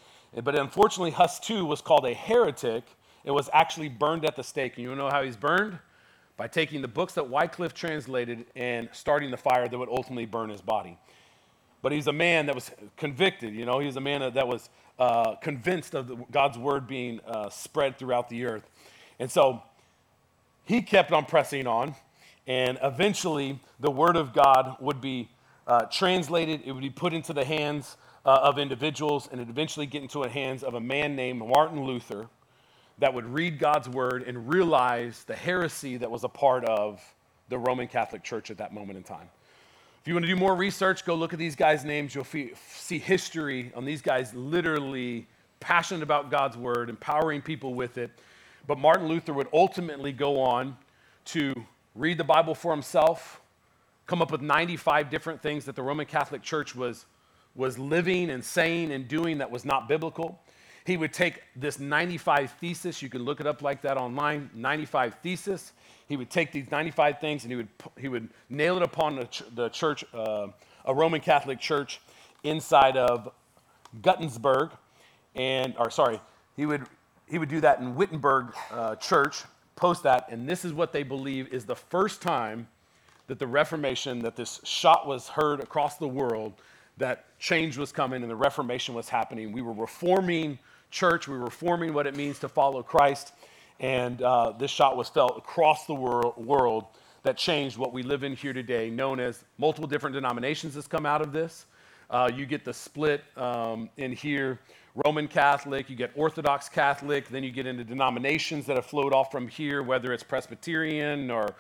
[0.45, 2.85] But unfortunately, Huss too was called a heretic
[3.25, 4.77] and was actually burned at the stake.
[4.77, 5.81] And you know how he's burned?
[6.37, 10.49] By taking the books that Wycliffe translated and starting the fire that would ultimately burn
[10.49, 10.97] his body.
[11.83, 15.35] But he's a man that was convicted, you know, he's a man that was uh,
[15.37, 18.71] convinced of the, God's word being uh, spread throughout the earth.
[19.19, 19.63] And so
[20.65, 21.97] he kept on pressing on,
[22.47, 25.29] and eventually the word of God would be
[25.71, 29.87] uh, translated, it would be put into the hands uh, of individuals, and it eventually
[29.87, 32.27] get into the hands of a man named Martin Luther
[32.99, 37.01] that would read God's word and realize the heresy that was a part of
[37.51, 39.31] the Roman Catholic Church at that moment in time.
[40.03, 42.17] If you want to do more research, go look at these guys' names.
[42.17, 45.29] You'll see history on these guys literally
[45.61, 48.11] passionate about God's word, empowering people with it.
[48.67, 50.77] But Martin Luther would ultimately go on
[51.27, 51.55] to
[51.95, 53.40] read the Bible for himself,
[54.11, 57.07] come up with 95 different things that the Roman Catholic Church was,
[57.55, 60.41] was living and saying and doing that was not biblical.
[60.85, 65.15] He would take this 95 thesis, you can look it up like that online, 95
[65.23, 65.75] thesis,
[66.09, 69.27] he would take these 95 things and he would, he would nail it upon the,
[69.27, 70.49] ch- the church, uh,
[70.87, 72.01] a Roman Catholic church
[72.43, 73.31] inside of
[74.03, 74.73] Guttensburg.
[75.37, 76.21] And, or sorry,
[76.57, 76.83] he would,
[77.29, 79.45] he would do that in Wittenberg uh, church,
[79.77, 80.27] post that.
[80.31, 82.67] And this is what they believe is the first time
[83.31, 86.55] that the Reformation, that this shot was heard across the world,
[86.99, 89.53] that change was coming and the Reformation was happening.
[89.53, 90.59] We were reforming
[90.91, 93.33] church, we were reforming what it means to follow Christ.
[93.79, 96.87] And uh, this shot was felt across the world, world
[97.23, 101.07] that changed what we live in here today, known as multiple different denominations has come
[101.07, 101.67] out of this.
[102.11, 104.59] Uh, you get the split um, in here
[105.07, 109.31] Roman Catholic, you get Orthodox Catholic, then you get into denominations that have flowed off
[109.31, 111.55] from here, whether it's Presbyterian or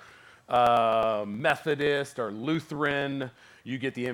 [0.51, 3.31] uh, Methodist or Lutheran.
[3.65, 4.07] You get the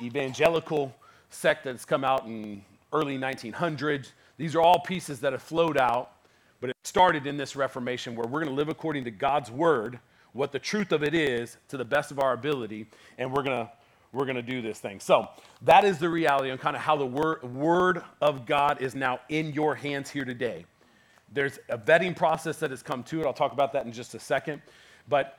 [0.00, 0.94] evangelical
[1.30, 4.12] sect that's come out in early 1900s.
[4.36, 6.12] These are all pieces that have flowed out
[6.60, 10.00] but it started in this Reformation where we're going to live according to God's word,
[10.32, 13.66] what the truth of it is, to the best of our ability, and we're going
[13.66, 13.70] to
[14.10, 15.00] we're going to do this thing.
[15.00, 15.28] So
[15.62, 19.20] that is the reality on kind of how the word, word of God is now
[19.28, 20.64] in your hands here today.
[21.30, 23.26] There's a vetting process that has come to it.
[23.26, 24.62] I'll talk about that in just a second.
[25.08, 25.38] But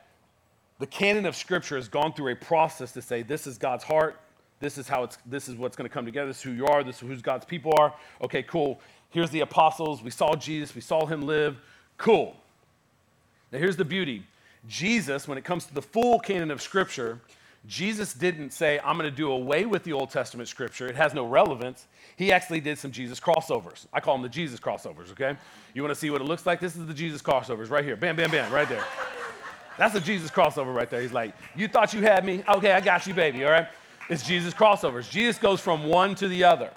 [0.79, 4.19] the canon of Scripture has gone through a process to say this is God's heart.
[4.60, 5.17] This is how it's.
[5.25, 6.27] This is what's going to come together.
[6.27, 6.84] This is who you are.
[6.84, 7.93] This is who God's people are.
[8.21, 8.79] Okay, cool.
[9.10, 10.03] Here's the apostles.
[10.03, 10.75] We saw Jesus.
[10.75, 11.58] We saw him live.
[11.97, 12.36] Cool.
[13.51, 14.23] Now, here's the beauty
[14.67, 17.19] Jesus, when it comes to the full canon of Scripture,
[17.67, 20.88] Jesus didn't say, I'm going to do away with the Old Testament Scripture.
[20.88, 21.88] It has no relevance.
[22.15, 23.86] He actually did some Jesus crossovers.
[23.93, 25.36] I call them the Jesus crossovers, okay?
[25.73, 26.60] You want to see what it looks like?
[26.60, 27.95] This is the Jesus crossovers right here.
[27.95, 28.84] Bam, bam, bam, right there.
[29.79, 31.01] That's a Jesus crossover right there.
[31.01, 32.43] He's like, You thought you had me?
[32.49, 33.69] Okay, I got you, baby, all right?
[34.09, 35.09] It's Jesus crossovers.
[35.09, 36.69] Jesus goes from one to the other.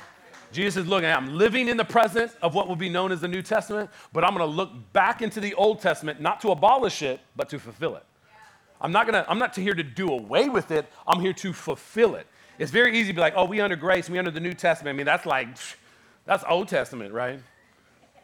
[0.53, 3.27] Jesus is looking I'm living in the present of what will be known as the
[3.27, 7.03] New Testament, but I'm going to look back into the Old Testament, not to abolish
[7.03, 8.05] it, but to fulfill it.
[8.81, 12.15] I'm not, gonna, I'm not here to do away with it, I'm here to fulfill
[12.15, 12.29] it.
[12.59, 14.95] It's very easy to be like, oh, we under grace, we under the New Testament.
[14.95, 15.49] I mean, that's like,
[16.25, 17.41] that's Old Testament, right?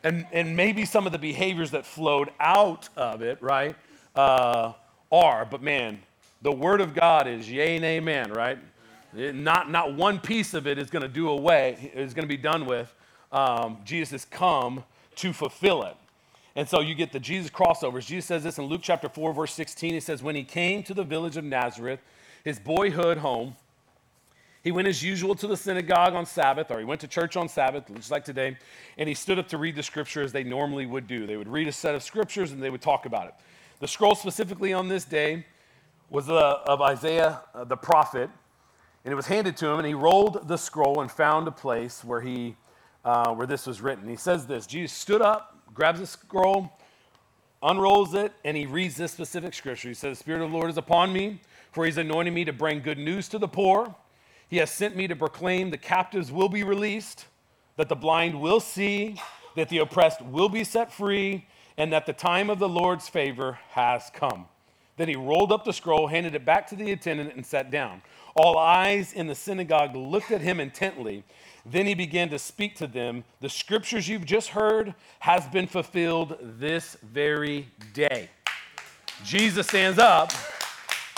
[0.04, 3.74] And, and maybe some of the behaviors that flowed out of it, right,
[4.18, 4.72] uh,
[5.12, 6.00] are, but man,
[6.42, 8.58] the Word of God is yea and amen, right?
[9.14, 12.36] Not, not one piece of it is going to do away, is going to be
[12.36, 12.92] done with.
[13.30, 14.82] Um, Jesus has come
[15.16, 15.96] to fulfill it.
[16.56, 18.06] And so you get the Jesus crossovers.
[18.06, 19.94] Jesus says this in Luke chapter 4, verse 16.
[19.94, 22.00] He says, When he came to the village of Nazareth,
[22.44, 23.54] his boyhood home,
[24.64, 27.48] he went as usual to the synagogue on Sabbath, or he went to church on
[27.48, 28.56] Sabbath, just like today,
[28.98, 31.26] and he stood up to read the scripture as they normally would do.
[31.26, 33.34] They would read a set of scriptures and they would talk about it.
[33.80, 35.46] The scroll specifically on this day
[36.10, 38.28] was uh, of Isaiah uh, the prophet,
[39.04, 42.02] and it was handed to him, and he rolled the scroll and found a place
[42.02, 42.56] where, he,
[43.04, 44.08] uh, where this was written.
[44.08, 46.72] He says this Jesus stood up, grabs the scroll,
[47.62, 49.88] unrolls it, and he reads this specific scripture.
[49.88, 52.52] He says, The Spirit of the Lord is upon me, for he's anointed me to
[52.52, 53.94] bring good news to the poor.
[54.48, 57.26] He has sent me to proclaim the captives will be released,
[57.76, 59.20] that the blind will see,
[59.54, 61.46] that the oppressed will be set free,
[61.78, 64.46] and that the time of the Lord's favor has come.
[64.96, 68.02] Then he rolled up the scroll, handed it back to the attendant, and sat down.
[68.34, 71.22] All eyes in the synagogue looked at him intently.
[71.64, 73.22] Then he began to speak to them.
[73.40, 78.28] The scriptures you've just heard has been fulfilled this very day.
[79.24, 80.32] Jesus stands up,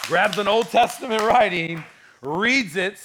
[0.02, 1.82] grabs an Old Testament writing,
[2.20, 3.00] reads it.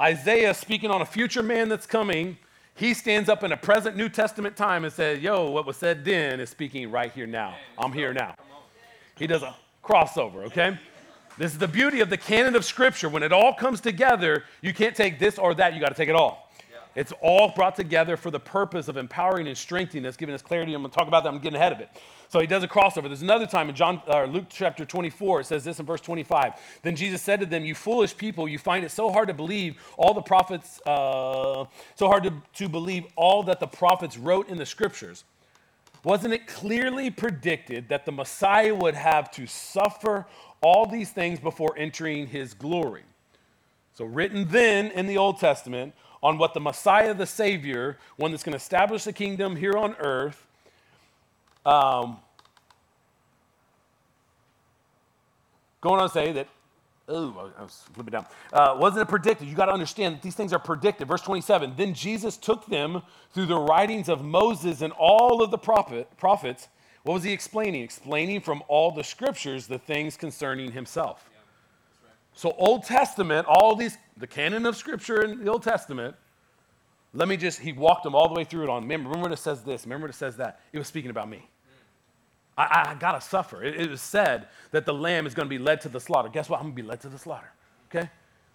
[0.00, 2.38] Isaiah speaking on a future man that's coming.
[2.78, 6.04] He stands up in a present New Testament time and says, Yo, what was said
[6.04, 7.56] then is speaking right here now.
[7.76, 8.36] I'm here now.
[9.16, 10.78] He does a crossover, okay?
[11.38, 13.08] This is the beauty of the canon of Scripture.
[13.08, 16.08] When it all comes together, you can't take this or that, you got to take
[16.08, 16.47] it all.
[16.98, 20.74] It's all brought together for the purpose of empowering and strengthening us, giving us clarity.
[20.74, 21.32] I'm going to talk about that.
[21.32, 21.88] I'm getting ahead of it.
[22.28, 23.04] So he does a crossover.
[23.04, 25.40] There's another time in John, uh, Luke chapter 24.
[25.42, 26.54] It says this in verse 25.
[26.82, 29.80] Then Jesus said to them, "You foolish people, you find it so hard to believe
[29.96, 34.58] all the prophets, uh, so hard to, to believe all that the prophets wrote in
[34.58, 35.22] the scriptures.
[36.02, 40.26] Wasn't it clearly predicted that the Messiah would have to suffer
[40.60, 43.02] all these things before entering his glory.
[43.94, 48.42] So, written then in the Old Testament on what the Messiah, the Savior, one that's
[48.42, 50.46] going to establish the kingdom here on earth,
[51.64, 52.18] um,
[55.80, 56.48] going on to say that
[57.10, 58.26] Oh, I was flipping down.
[58.52, 59.48] Uh, wasn't it predicted?
[59.48, 61.08] You got to understand that these things are predicted.
[61.08, 63.02] Verse 27 Then Jesus took them
[63.32, 66.68] through the writings of Moses and all of the prophet, prophets.
[67.04, 67.82] What was he explaining?
[67.82, 71.30] Explaining from all the scriptures the things concerning himself.
[72.38, 76.14] So, Old Testament, all these, the canon of scripture in the Old Testament,
[77.12, 78.82] let me just, he walked them all the way through it on.
[78.82, 80.60] Remember, remember when it says this, remember it says that.
[80.72, 81.48] It was speaking about me.
[82.56, 83.64] I, I got to suffer.
[83.64, 86.28] It, it was said that the lamb is to be led to the slaughter.
[86.28, 86.60] Guess what?
[86.60, 87.50] I'm to be led to the slaughter.
[87.90, 88.08] Okay?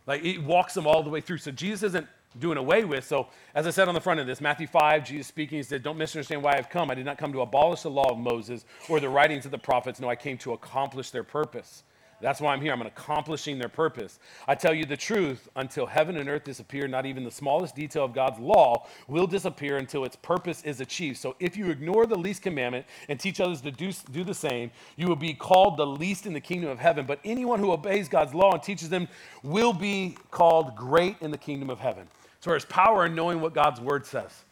[0.08, 1.40] Like, he walks them all the way through.
[1.40, 2.08] So, Jesus isn't
[2.40, 3.04] doing away with.
[3.04, 5.84] So, as I said on the front of this, Matthew 5, Jesus speaking, he said,
[5.84, 6.90] Don't misunderstand why I've come.
[6.90, 9.58] I did not come to abolish the law of Moses or the writings of the
[9.58, 10.00] prophets.
[10.00, 11.84] No, I came to accomplish their purpose.
[12.24, 12.72] That's why I'm here.
[12.72, 14.18] I'm accomplishing their purpose.
[14.48, 18.06] I tell you the truth, until heaven and earth disappear, not even the smallest detail
[18.06, 21.18] of God's law will disappear until its purpose is achieved.
[21.18, 24.72] So if you ignore the least commandment and teach others to do, do the same,
[24.96, 27.06] you will be called the least in the kingdom of heaven.
[27.06, 29.10] But anyone who obeys God's law and teaches them
[29.44, 32.08] will be called great in the kingdom of heaven.
[32.40, 34.46] So there's power in knowing what God's word says.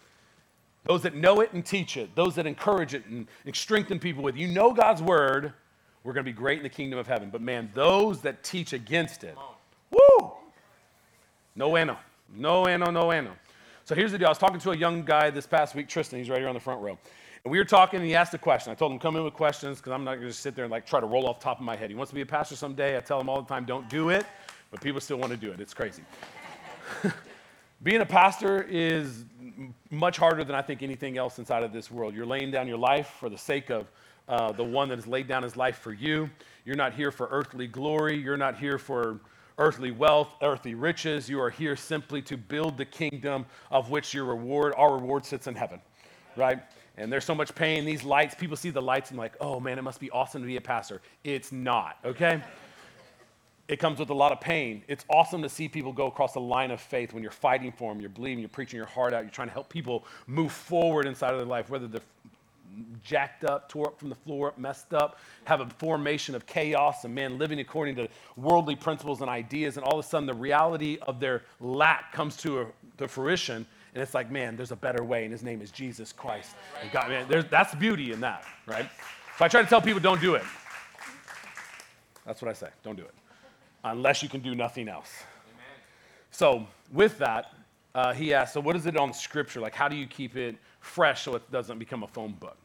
[0.83, 4.35] Those that know it and teach it, those that encourage it and, strengthen people with.
[4.35, 5.53] You know God's word
[6.03, 7.29] we're going to be great in the kingdom of heaven.
[7.29, 9.37] But man, those that teach against it,
[9.91, 10.31] woo!
[11.55, 11.97] No ano.
[12.33, 13.31] No ano, no ano.
[13.85, 14.27] So here's the deal.
[14.27, 16.19] I was talking to a young guy this past week, Tristan.
[16.19, 16.97] He's right here on the front row.
[17.43, 18.71] And we were talking, and he asked a question.
[18.71, 20.71] I told him, come in with questions, because I'm not going to sit there and
[20.71, 21.89] like try to roll off the top of my head.
[21.89, 22.95] He wants to be a pastor someday.
[22.95, 24.25] I tell him all the time, don't do it.
[24.69, 25.59] But people still want to do it.
[25.59, 26.03] It's crazy.
[27.83, 29.25] Being a pastor is
[29.89, 32.15] much harder than I think anything else inside of this world.
[32.15, 33.87] You're laying down your life for the sake of
[34.31, 36.29] uh, the one that has laid down his life for you.
[36.65, 38.17] You're not here for earthly glory.
[38.17, 39.19] You're not here for
[39.57, 41.29] earthly wealth, earthly riches.
[41.29, 45.47] You are here simply to build the kingdom of which your reward, our reward sits
[45.47, 45.81] in heaven,
[46.37, 46.59] right?
[46.97, 47.83] And there's so much pain.
[47.83, 50.47] These lights, people see the lights and like, oh man, it must be awesome to
[50.47, 51.01] be a pastor.
[51.25, 52.41] It's not, okay?
[53.67, 54.81] It comes with a lot of pain.
[54.87, 57.93] It's awesome to see people go across the line of faith when you're fighting for
[57.93, 61.05] them, you're believing, you're preaching your heart out, you're trying to help people move forward
[61.05, 62.01] inside of their life, whether they're
[63.03, 67.03] jacked up, tore up from the floor up, messed up, have a formation of chaos,
[67.03, 70.33] and man living according to worldly principles and ideas, and all of a sudden the
[70.33, 72.65] reality of their lack comes to, a,
[72.97, 76.13] to fruition, and it's like, man, there's a better way, and his name is Jesus
[76.13, 76.55] Christ.
[76.81, 78.89] And God, man, that's beauty in that, right?
[79.37, 80.43] So I try to tell people, don't do it.
[82.25, 83.13] That's what I say, don't do it.
[83.83, 85.23] Unless you can do nothing else.
[85.47, 85.65] Amen.
[86.29, 87.53] So with that,
[87.93, 89.59] uh, he asked, so what is it on Scripture?
[89.59, 92.57] Like, how do you keep it fresh so it doesn't become a phone book?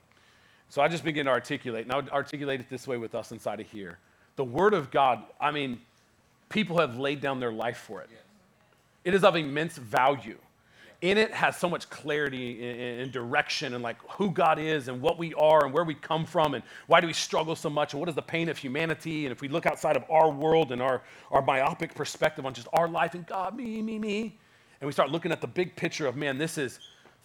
[0.68, 3.32] So I just begin to articulate, and I would articulate it this way with us
[3.32, 3.98] inside of here.
[4.36, 5.80] The Word of God, I mean,
[6.48, 8.10] people have laid down their life for it.
[9.04, 10.38] It is of immense value.
[11.02, 15.18] In it has so much clarity and direction and like who God is and what
[15.18, 18.00] we are and where we come from and why do we struggle so much and
[18.00, 19.26] what is the pain of humanity.
[19.26, 22.66] And if we look outside of our world and our, our myopic perspective on just
[22.72, 24.38] our life and God, me, me, me,
[24.80, 26.78] and we start looking at the big picture of man, this is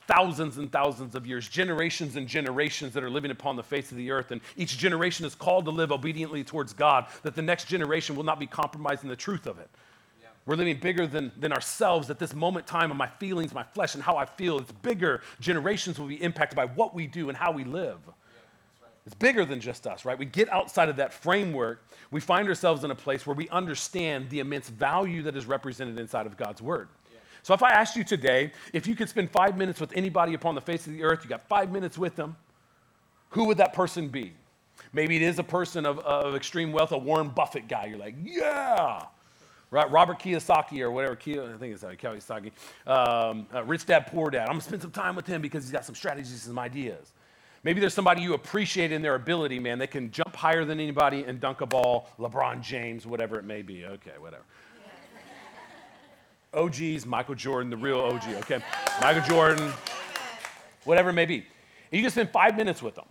[0.08, 3.98] thousands and thousands of years, generations and generations that are living upon the face of
[3.98, 4.32] the earth.
[4.32, 8.24] And each generation is called to live obediently towards God, that the next generation will
[8.24, 9.70] not be compromising the truth of it.
[10.22, 10.30] Yeah.
[10.46, 13.96] We're living bigger than, than ourselves at this moment time of my feelings, my flesh,
[13.96, 14.58] and how I feel.
[14.58, 15.22] It's bigger.
[15.40, 18.00] Generations will be impacted by what we do and how we live.
[18.06, 18.14] Yeah,
[18.82, 18.92] right.
[19.06, 20.18] It's bigger than just us, right?
[20.18, 24.30] We get outside of that framework, we find ourselves in a place where we understand
[24.30, 26.90] the immense value that is represented inside of God's Word.
[27.44, 30.56] So if I asked you today, if you could spend five minutes with anybody upon
[30.56, 32.36] the face of the earth, you got five minutes with them,
[33.30, 34.34] who would that person be?
[34.94, 37.86] Maybe it is a person of, of extreme wealth, a Warren Buffett guy.
[37.86, 39.04] You're like, yeah.
[39.72, 42.52] Right, Robert Kiyosaki or whatever, I think it's uh, Kiyosaki,
[42.86, 44.42] um, uh, Rich Dad Poor Dad.
[44.42, 47.14] I'm gonna spend some time with him because he's got some strategies, some ideas.
[47.64, 49.80] Maybe there's somebody you appreciate in their ability, man.
[49.80, 53.62] They can jump higher than anybody and dunk a ball, LeBron James, whatever it may
[53.62, 53.86] be.
[53.86, 54.44] Okay, whatever.
[56.54, 58.62] OGs, Michael Jordan, the real OG, okay?
[59.02, 59.72] Michael Jordan,
[60.84, 61.36] whatever it may be.
[61.36, 61.46] And
[62.00, 63.06] you just spend five minutes with them.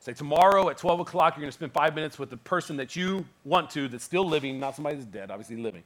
[0.00, 2.94] Say tomorrow at 12 o'clock, you're going to spend five minutes with the person that
[2.94, 5.82] you want to, that's still living, not somebody that's dead, obviously living.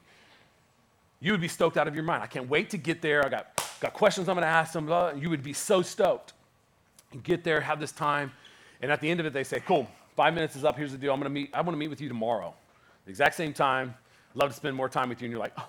[1.20, 2.22] You would be stoked out of your mind.
[2.22, 3.24] I can't wait to get there.
[3.24, 4.87] I got, got questions I'm going to ask them.
[4.87, 5.12] Blah.
[5.12, 6.33] You would be so stoked.
[7.12, 8.33] You get there, have this time,
[8.83, 10.77] and at the end of it, they say, cool, five minutes is up.
[10.77, 11.12] Here's the deal.
[11.12, 12.54] I'm going to meet, I want to meet with you tomorrow.
[13.04, 13.94] The exact same time.
[14.35, 15.27] Love to spend more time with you.
[15.27, 15.69] And you're like, oh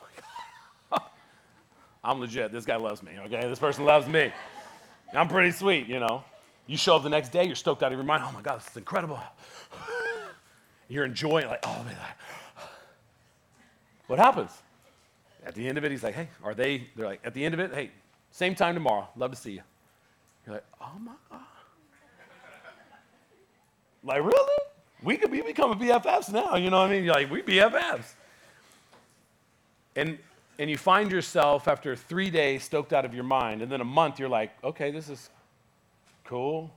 [2.03, 2.51] I'm legit.
[2.51, 3.47] This guy loves me, okay?
[3.47, 4.31] This person loves me.
[5.13, 6.23] I'm pretty sweet, you know.
[6.67, 8.23] You show up the next day, you're stoked out of your mind.
[8.25, 9.19] Oh my God, this is incredible.
[10.87, 11.95] You're enjoying like, oh man.
[14.07, 14.51] What happens?
[15.45, 17.53] At the end of it, he's like, hey, are they, they're like, at the end
[17.53, 17.91] of it, hey,
[18.31, 19.07] same time tomorrow.
[19.15, 19.61] Love to see you.
[20.45, 21.39] You're like, oh my God.
[24.03, 24.57] Like, really?
[25.03, 27.03] We could be becoming BFFs now, you know what I mean?
[27.03, 28.13] You're like, we BFFs.
[29.95, 30.17] And,
[30.61, 33.85] and you find yourself after three days stoked out of your mind, and then a
[33.85, 35.31] month you're like, okay, this is
[36.23, 36.69] cool.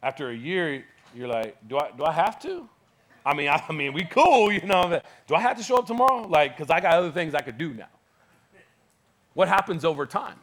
[0.00, 2.68] After a year, you're like, do I, do I have to?
[3.26, 5.00] I mean, I, I mean, we cool, you know.
[5.26, 6.28] Do I have to show up tomorrow?
[6.28, 7.88] Like, because I got other things I could do now.
[9.32, 10.38] What happens over time?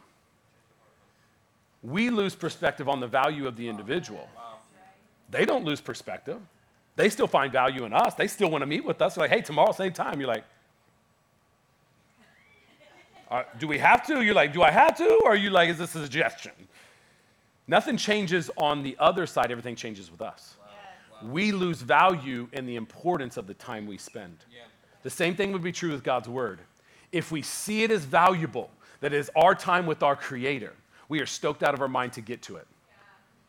[1.82, 4.28] We lose perspective on the value of the individual.
[5.30, 6.38] They don't lose perspective.
[6.96, 8.12] They still find value in us.
[8.12, 9.14] They still want to meet with us.
[9.14, 10.20] They're like, hey, tomorrow, same time.
[10.20, 10.44] You're like,
[13.32, 14.22] uh, do we have to?
[14.22, 15.20] You're like, do I have to?
[15.24, 16.52] Or are you like, is this a suggestion?
[17.66, 20.56] Nothing changes on the other side, everything changes with us.
[20.60, 20.66] Wow.
[21.22, 21.32] Wow.
[21.32, 24.36] We lose value in the importance of the time we spend.
[24.52, 24.64] Yeah.
[25.02, 26.60] The same thing would be true with God's word.
[27.10, 28.70] If we see it as valuable,
[29.00, 30.74] that is our time with our Creator,
[31.08, 32.66] we are stoked out of our mind to get to it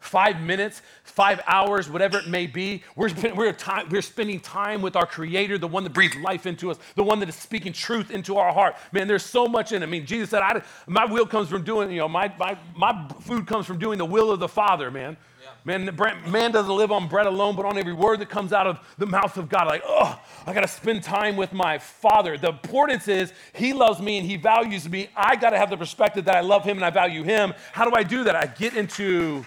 [0.03, 2.83] five minutes, five hours, whatever it may be.
[2.95, 6.69] We're, we're, time, we're spending time with our Creator, the one that breathes life into
[6.69, 8.75] us, the one that is speaking truth into our heart.
[8.91, 9.85] Man, there's so much in it.
[9.85, 13.07] I mean, Jesus said, I, My will comes from doing, you know, my, my, my
[13.21, 15.17] food comes from doing the will of the Father, man.
[15.65, 15.89] Man,
[16.27, 19.05] man doesn't live on bread alone, but on every word that comes out of the
[19.05, 19.67] mouth of God.
[19.67, 22.37] Like, oh, I got to spend time with my Father.
[22.37, 25.09] The importance is He loves me and He values me.
[25.15, 27.53] I got to have the perspective that I love Him and I value Him.
[27.71, 28.35] How do I do that?
[28.35, 29.45] I get into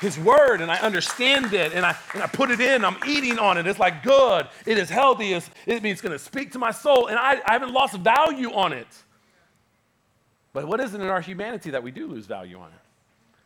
[0.00, 3.38] his word and I understand it and I, and I put it in, I'm eating
[3.38, 3.66] on it.
[3.66, 6.70] It's like good, it is healthy, it's, it means it's going to speak to my
[6.70, 8.88] soul, and I, I haven't lost value on it.
[10.52, 12.80] But what is it in our humanity that we do lose value on it?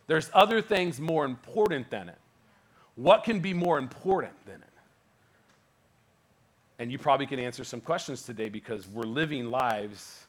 [0.07, 2.17] There's other things more important than it.
[2.95, 4.61] What can be more important than it?
[6.79, 10.25] And you probably can answer some questions today because we're living lives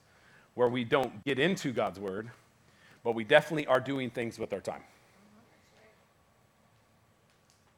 [0.55, 2.31] where we don't get into God's word,
[3.05, 4.83] but we definitely are doing things with our time.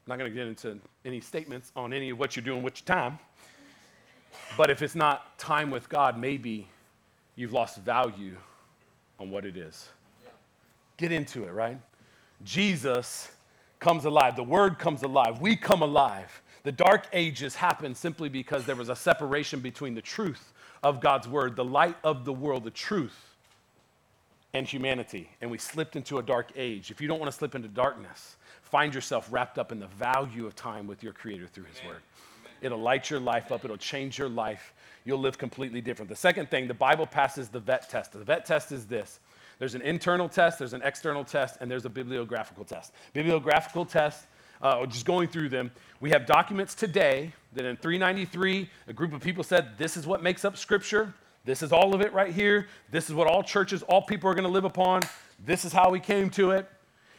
[0.08, 2.80] I'm not going to get into any statements on any of what you're doing with
[2.80, 3.18] your time.
[4.56, 6.66] But if it's not time with God, maybe
[7.36, 8.34] you've lost value
[9.20, 9.86] on what it is.
[10.96, 11.78] Get into it, right?
[12.42, 13.30] Jesus
[13.80, 14.34] comes alive.
[14.34, 15.42] The word comes alive.
[15.42, 16.40] We come alive.
[16.62, 21.28] The dark ages happened simply because there was a separation between the truth of God's
[21.28, 23.27] word, the light of the world, the truth,
[24.54, 25.30] and humanity.
[25.40, 26.90] And we slipped into a dark age.
[26.90, 30.46] If you don't want to slip into darkness, find yourself wrapped up in the value
[30.46, 32.02] of time with your Creator through His Word.
[32.60, 34.74] It'll light your life up, it'll change your life.
[35.04, 36.08] You'll live completely different.
[36.08, 38.12] The second thing, the Bible passes the vet test.
[38.12, 39.20] The vet test is this
[39.58, 42.92] there's an internal test, there's an external test, and there's a bibliographical test.
[43.12, 44.26] Bibliographical test,
[44.62, 45.70] uh, just going through them,
[46.00, 50.22] we have documents today that in 393, a group of people said, This is what
[50.22, 51.12] makes up Scripture.
[51.48, 52.66] This is all of it right here.
[52.90, 55.00] This is what all churches, all people are going to live upon.
[55.46, 56.68] This is how we came to it.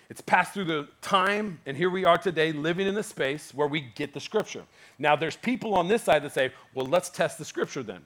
[0.07, 3.67] It's passed through the time, and here we are today living in a space where
[3.67, 4.61] we get the scripture.
[4.99, 8.01] Now, there's people on this side that say, well, let's test the scripture then.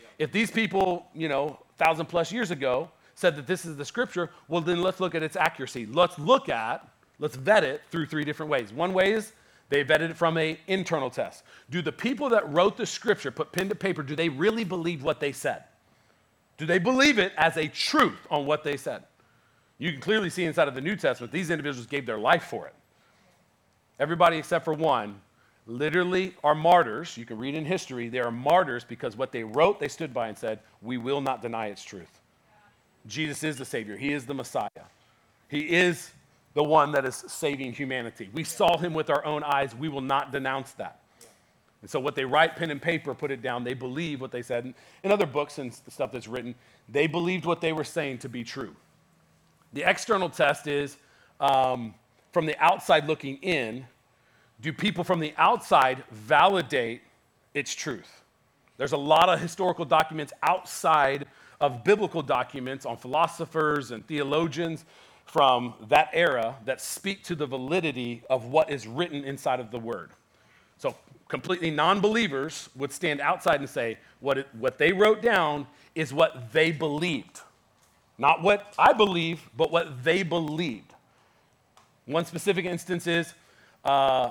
[0.00, 0.06] Yeah.
[0.20, 4.30] If these people, you know, thousand plus years ago said that this is the scripture,
[4.48, 5.84] well, then let's look at its accuracy.
[5.84, 6.88] Let's look at,
[7.18, 8.72] let's vet it through three different ways.
[8.72, 9.32] One way is
[9.68, 11.42] they vetted it from a internal test.
[11.70, 15.02] Do the people that wrote the scripture, put pen to paper, do they really believe
[15.02, 15.64] what they said?
[16.56, 19.04] Do they believe it as a truth on what they said?
[19.78, 22.66] You can clearly see inside of the New Testament, these individuals gave their life for
[22.66, 22.74] it.
[24.00, 25.20] Everybody except for one
[25.66, 27.16] literally are martyrs.
[27.16, 30.28] You can read in history, they are martyrs because what they wrote, they stood by
[30.28, 32.20] and said, We will not deny its truth.
[33.06, 34.68] Jesus is the Savior, He is the Messiah.
[35.48, 36.10] He is
[36.58, 38.28] the one that is saving humanity.
[38.32, 39.76] We saw Him with our own eyes.
[39.76, 40.98] We will not denounce that.
[41.82, 44.42] And so, what they write, pen and paper, put it down, they believe what they
[44.42, 44.64] said.
[44.64, 46.56] And In other books and stuff that's written,
[46.88, 48.74] they believed what they were saying to be true.
[49.72, 50.96] The external test is
[51.38, 51.94] um,
[52.32, 53.86] from the outside looking in,
[54.60, 57.02] do people from the outside validate
[57.54, 58.24] its truth?
[58.78, 61.26] There's a lot of historical documents outside
[61.60, 64.84] of biblical documents on philosophers and theologians
[65.28, 69.78] from that era that speak to the validity of what is written inside of the
[69.78, 70.10] word.
[70.78, 70.96] So,
[71.28, 76.12] completely non believers would stand outside and say, what, it, what they wrote down is
[76.14, 77.40] what they believed.
[78.16, 80.94] Not what I believe, but what they believed.
[82.06, 83.34] One specific instance is
[83.84, 84.30] uh,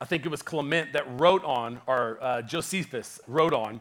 [0.00, 3.80] I think it was Clement that wrote on, or uh, Josephus wrote on,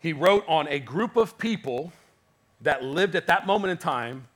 [0.00, 1.92] he wrote on a group of people
[2.62, 4.26] that lived at that moment in time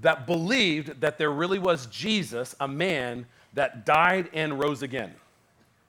[0.00, 5.14] that believed that there really was Jesus, a man that died and rose again.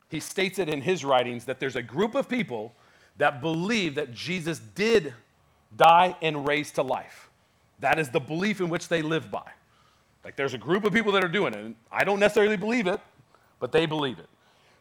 [0.10, 2.74] He states it in his writings that there's a group of people
[3.18, 5.14] that believe that Jesus did
[5.76, 7.30] die, and raise to life.
[7.80, 9.50] That is the belief in which they live by.
[10.24, 11.60] Like there's a group of people that are doing it.
[11.60, 13.00] And I don't necessarily believe it,
[13.60, 14.28] but they believe it.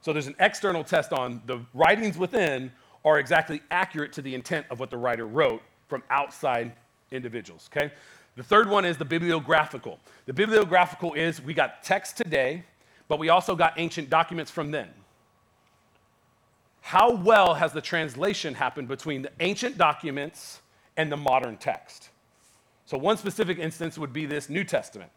[0.01, 2.73] So there's an external test on the writings within
[3.05, 6.73] are exactly accurate to the intent of what the writer wrote from outside
[7.11, 7.93] individuals, okay?
[8.39, 9.99] The third one is the bibliographical.
[10.27, 12.63] The bibliographical is we got text today,
[13.09, 14.87] but we also got ancient documents from then.
[16.81, 20.61] How well has the translation happened between the ancient documents
[20.97, 22.11] and the modern text?
[22.87, 25.11] So, one specific instance would be this New Testament.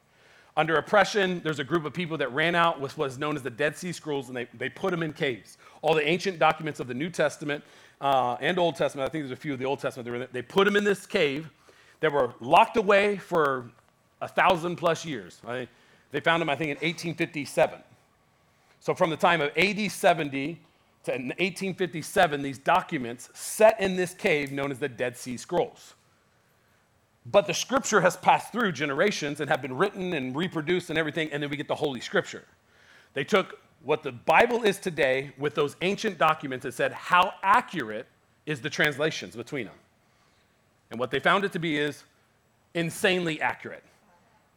[0.57, 3.43] Under oppression, there's a group of people that ran out with what is known as
[3.43, 5.59] the Dead Sea Scrolls, and they, they put them in caves.
[5.83, 7.63] All the ancient documents of the New Testament
[8.01, 10.45] uh, and Old Testament, I think there's a few of the Old Testament, they, they
[10.45, 11.51] put them in this cave
[12.01, 13.71] that were locked away for
[14.21, 15.39] a thousand plus years.
[15.43, 15.69] Right?
[16.11, 17.79] They found them, I think, in 1857.
[18.79, 20.59] So, from the time of AD 70
[21.05, 25.93] to 1857, these documents set in this cave known as the Dead Sea Scrolls.
[27.25, 31.29] But the scripture has passed through generations and have been written and reproduced and everything,
[31.31, 32.45] and then we get the Holy Scripture.
[33.13, 38.07] They took what the Bible is today with those ancient documents and said, how accurate
[38.45, 39.75] is the translations between them?
[40.91, 42.03] And what they found it to be is
[42.73, 43.83] insanely accurate,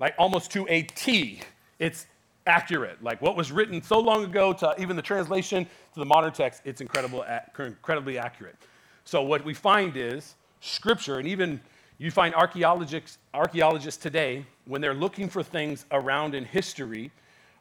[0.00, 1.40] like almost to a T.
[1.78, 2.06] It's
[2.46, 3.02] accurate.
[3.02, 6.62] Like what was written so long ago to even the translation to the modern text,
[6.64, 7.24] it's incredible,
[7.58, 8.56] incredibly accurate.
[9.04, 11.60] So what we find is scripture, and even
[11.98, 17.10] you find archaeologists, archaeologists today, when they're looking for things around in history,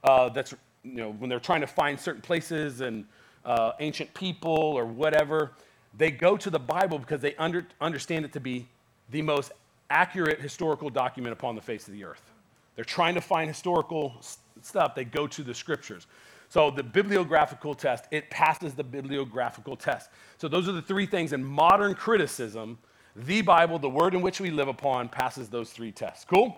[0.03, 0.53] uh, that's,
[0.83, 3.05] you know, when they're trying to find certain places and
[3.45, 5.51] uh, ancient people or whatever,
[5.97, 8.67] they go to the Bible because they under, understand it to be
[9.11, 9.51] the most
[9.89, 12.31] accurate historical document upon the face of the earth.
[12.75, 14.15] They're trying to find historical
[14.61, 16.07] stuff, they go to the scriptures.
[16.49, 20.09] So the bibliographical test, it passes the bibliographical test.
[20.37, 22.77] So those are the three things in modern criticism
[23.15, 26.25] the Bible, the word in which we live upon, passes those three tests.
[26.25, 26.57] Cool?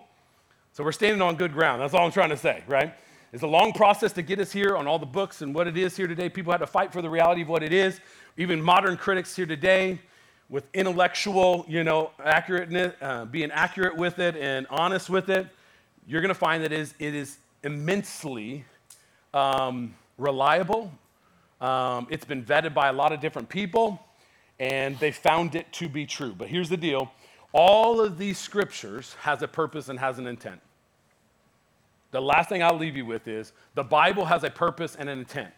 [0.72, 1.82] So we're standing on good ground.
[1.82, 2.94] That's all I'm trying to say, right?
[3.36, 5.76] It's a long process to get us here on all the books and what it
[5.76, 6.30] is here today.
[6.30, 8.00] People had to fight for the reality of what it is.
[8.38, 9.98] Even modern critics here today,
[10.48, 15.48] with intellectual, you know, accurateness, uh, being accurate with it and honest with it,
[16.06, 18.64] you're going to find that it is, it is immensely
[19.34, 20.90] um, reliable.
[21.60, 24.00] Um, it's been vetted by a lot of different people
[24.58, 26.34] and they found it to be true.
[26.34, 27.12] But here's the deal
[27.52, 30.62] all of these scriptures has a purpose and has an intent.
[32.16, 35.18] The last thing I'll leave you with is the Bible has a purpose and an
[35.18, 35.50] intent.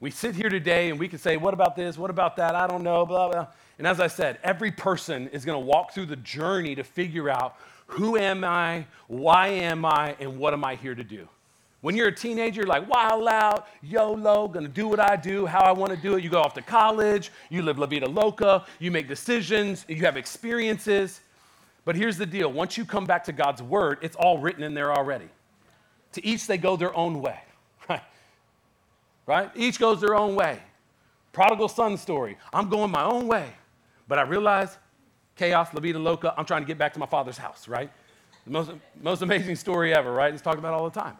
[0.00, 1.98] We sit here today and we can say, What about this?
[1.98, 2.54] What about that?
[2.54, 3.48] I don't know, blah, blah.
[3.76, 7.28] And as I said, every person is going to walk through the journey to figure
[7.28, 11.28] out who am I, why am I, and what am I here to do.
[11.82, 15.60] When you're a teenager, you're like wild out, YOLO, gonna do what I do, how
[15.60, 16.24] I wanna do it.
[16.24, 20.16] You go off to college, you live La Vida Loca, you make decisions, you have
[20.16, 21.20] experiences.
[21.84, 24.72] But here's the deal once you come back to God's word, it's all written in
[24.72, 25.28] there already.
[26.12, 27.38] To each they go their own way,
[27.88, 28.02] right?
[29.26, 29.50] Right?
[29.54, 30.60] Each goes their own way.
[31.32, 32.36] Prodigal son story.
[32.52, 33.52] I'm going my own way.
[34.08, 34.76] But I realize
[35.36, 37.90] chaos, La Vida Loca, I'm trying to get back to my father's house, right?
[38.44, 40.32] The most, most amazing story ever, right?
[40.32, 41.16] It's talked about all the time.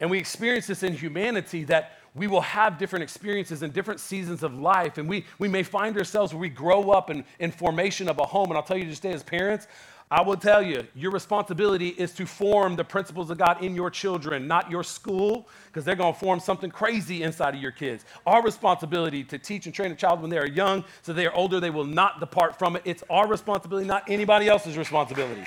[0.00, 4.42] And we experience this in humanity that we will have different experiences in different seasons
[4.42, 4.98] of life.
[4.98, 8.24] And we, we may find ourselves where we grow up in, in formation of a
[8.24, 8.48] home.
[8.48, 9.66] And I'll tell you today, as parents,
[10.08, 13.90] I will tell you, your responsibility is to form the principles of God in your
[13.90, 18.04] children, not your school, because they're going to form something crazy inside of your kids.
[18.24, 21.34] Our responsibility to teach and train a child when they are young, so they are
[21.34, 22.82] older, they will not depart from it.
[22.84, 25.44] It's our responsibility, not anybody else's responsibility.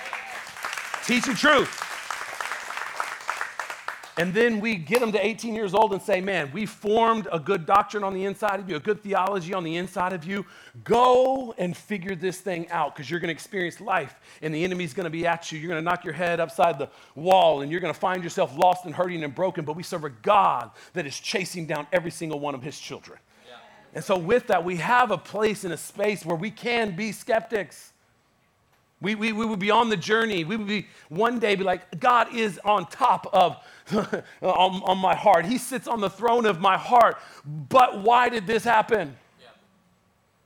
[1.06, 1.89] Teach Teaching truth.
[4.20, 7.40] And then we get them to 18 years old and say, man, we formed a
[7.40, 10.44] good doctrine on the inside of you, a good theology on the inside of you.
[10.84, 14.92] Go and figure this thing out because you're going to experience life and the enemy's
[14.92, 15.58] going to be at you.
[15.58, 18.54] You're going to knock your head upside the wall and you're going to find yourself
[18.58, 19.64] lost and hurting and broken.
[19.64, 23.18] But we serve a God that is chasing down every single one of his children.
[23.48, 23.54] Yeah.
[23.94, 27.12] And so, with that, we have a place and a space where we can be
[27.12, 27.94] skeptics.
[29.00, 30.44] We, we, we would be on the journey.
[30.44, 33.56] We would be one day be like, God is on top of
[34.42, 35.46] on, on, my heart.
[35.46, 37.18] He sits on the throne of my heart.
[37.44, 39.16] But why did this happen?
[39.40, 39.48] Yeah.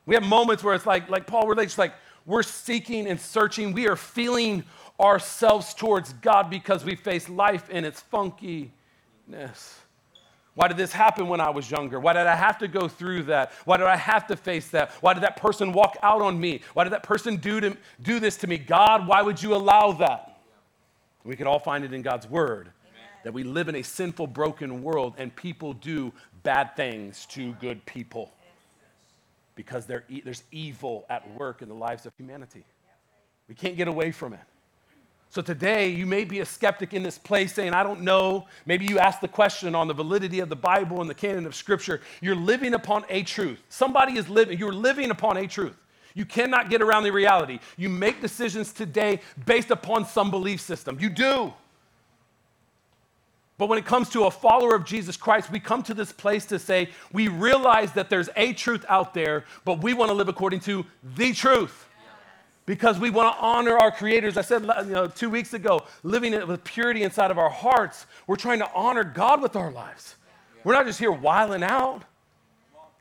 [0.05, 1.93] We have moments where it's like, like Paul relates, like
[2.25, 3.73] we're seeking and searching.
[3.73, 4.63] We are feeling
[4.99, 8.69] ourselves towards God because we face life in its funkiness.
[10.55, 11.99] Why did this happen when I was younger?
[11.99, 13.51] Why did I have to go through that?
[13.65, 14.91] Why did I have to face that?
[15.01, 16.61] Why did that person walk out on me?
[16.73, 18.57] Why did that person do, to, do this to me?
[18.57, 20.39] God, why would you allow that?
[21.25, 22.69] We could all find it in God's word
[23.23, 27.85] that we live in a sinful, broken world and people do bad things to good
[27.85, 28.31] people
[29.55, 32.63] because there's evil at work in the lives of humanity.
[33.49, 34.39] We can't get away from it.
[35.29, 38.47] So today, you may be a skeptic in this place saying, I don't know.
[38.65, 41.55] Maybe you ask the question on the validity of the Bible and the canon of
[41.55, 41.99] Scripture.
[42.21, 43.61] You're living upon a truth.
[43.67, 45.75] Somebody is living, you're living upon a truth.
[46.13, 47.59] You cannot get around the reality.
[47.75, 50.97] You make decisions today based upon some belief system.
[51.01, 51.53] You do.
[53.57, 56.45] But when it comes to a follower of Jesus Christ, we come to this place
[56.45, 60.29] to say, we realize that there's a truth out there, but we want to live
[60.29, 61.87] according to the truth
[62.65, 64.37] because we want to honor our creators.
[64.37, 68.05] I said you know, two weeks ago, living it with purity inside of our hearts.
[68.27, 70.15] We're trying to honor God with our lives.
[70.63, 72.03] We're not just here whiling out.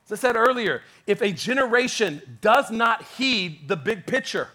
[0.07, 4.49] As I said earlier, if a generation does not heed the big picture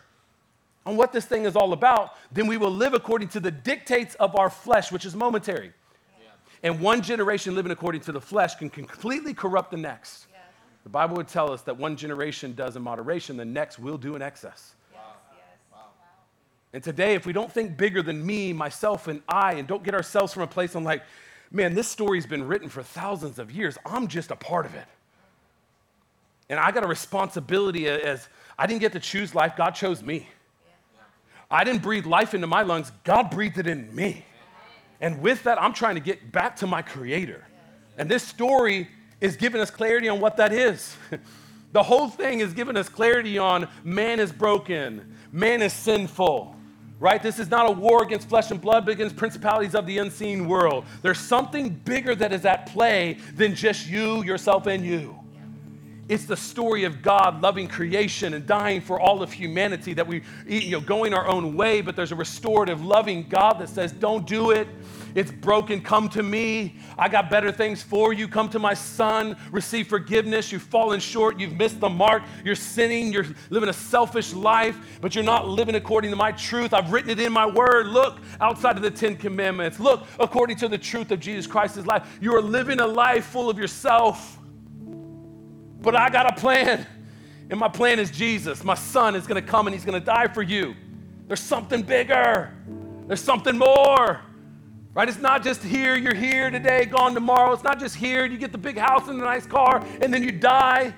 [0.85, 4.13] on what this thing is all about, then we will live according to the dictates
[4.15, 5.71] of our flesh, which is momentary.
[6.21, 6.29] Yeah.
[6.61, 10.27] And one generation living according to the flesh can completely corrupt the next.
[10.31, 10.37] Yeah.
[10.83, 14.15] The Bible would tell us that one generation does in moderation, the next will do
[14.15, 14.75] in excess.
[16.73, 19.95] And today, if we don't think bigger than me, myself, and I, and don't get
[19.95, 21.03] ourselves from a place I'm like,
[21.51, 24.85] man, this story's been written for thousands of years, I'm just a part of it.
[26.49, 30.27] And I got a responsibility as I didn't get to choose life, God chose me.
[31.51, 34.25] I didn't breathe life into my lungs, God breathed it in me.
[35.01, 37.45] And with that, I'm trying to get back to my Creator.
[37.97, 38.87] And this story
[39.21, 40.95] is giving us clarity on what that is.
[41.71, 46.55] the whole thing is giving us clarity on man is broken, man is sinful,
[46.99, 47.21] right?
[47.23, 50.47] This is not a war against flesh and blood, but against principalities of the unseen
[50.47, 50.85] world.
[51.01, 55.15] There's something bigger that is at play than just you, yourself, and you.
[56.09, 60.23] It's the story of God loving creation and dying for all of humanity that we,
[60.47, 64.25] you know, going our own way, but there's a restorative, loving God that says, don't
[64.25, 64.67] do it.
[65.15, 65.81] It's broken.
[65.81, 66.75] Come to me.
[66.97, 68.27] I got better things for you.
[68.27, 69.37] Come to my son.
[69.51, 70.51] Receive forgiveness.
[70.51, 71.39] You've fallen short.
[71.39, 72.23] You've missed the mark.
[72.43, 73.11] You're sinning.
[73.11, 76.73] You're living a selfish life, but you're not living according to my truth.
[76.73, 77.87] I've written it in my word.
[77.87, 79.79] Look outside of the Ten Commandments.
[79.79, 82.17] Look according to the truth of Jesus Christ's life.
[82.21, 84.37] You are living a life full of yourself.
[85.81, 86.85] But I got a plan.
[87.49, 88.63] And my plan is Jesus.
[88.63, 90.75] My son is going to come and he's going to die for you.
[91.27, 92.53] There's something bigger.
[93.07, 94.21] There's something more.
[94.99, 95.07] Right?
[95.07, 97.53] It's not just here, you're here today, gone tomorrow.
[97.53, 100.21] It's not just here, you get the big house and the nice car, and then
[100.21, 100.93] you die.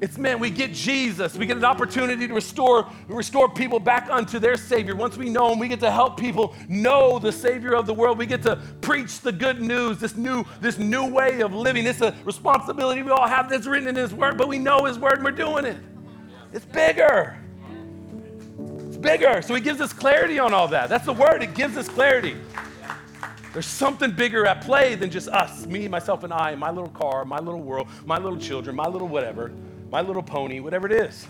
[0.00, 1.36] It's man, we get Jesus.
[1.36, 4.96] We get an opportunity to restore, restore people back unto their Savior.
[4.96, 8.18] Once we know Him, we get to help people know the Savior of the world.
[8.18, 11.86] We get to preach the good news, this new, this new way of living.
[11.86, 14.98] It's a responsibility we all have that's written in His Word, but we know His
[14.98, 15.76] Word and we're doing it.
[16.52, 17.38] It's bigger.
[18.88, 19.40] It's bigger.
[19.40, 20.88] So He gives us clarity on all that.
[20.88, 22.36] That's the Word, it gives us clarity.
[23.52, 27.24] There's something bigger at play than just us, me, myself, and I, my little car,
[27.24, 29.52] my little world, my little children, my little whatever,
[29.90, 31.26] my little pony, whatever it is.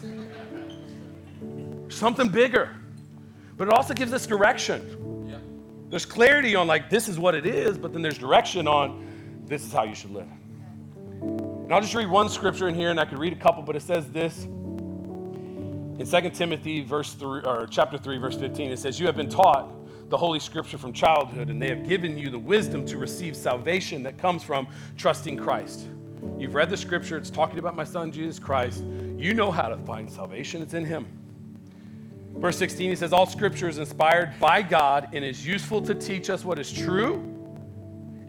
[1.89, 2.75] Something bigger.
[3.57, 5.27] But it also gives us direction.
[5.29, 5.39] Yeah.
[5.91, 9.07] There's clarity on, like, this is what it is, but then there's direction on,
[9.47, 10.29] this is how you should live.
[11.21, 13.77] And I'll just read one scripture in here, and I could read a couple, but
[13.77, 14.45] it says this.
[14.45, 19.29] In 2 Timothy verse 3, or chapter 3, verse 15, it says, You have been
[19.29, 19.73] taught
[20.09, 24.03] the Holy Scripture from childhood, and they have given you the wisdom to receive salvation
[24.05, 25.87] that comes from trusting Christ.
[26.39, 28.83] You've read the Scripture, it's talking about my Son, Jesus Christ.
[29.17, 31.07] You know how to find salvation, it's in Him.
[32.37, 36.31] Verse 16, he says, All Scripture is inspired by God and is useful to teach
[36.31, 37.17] us what is true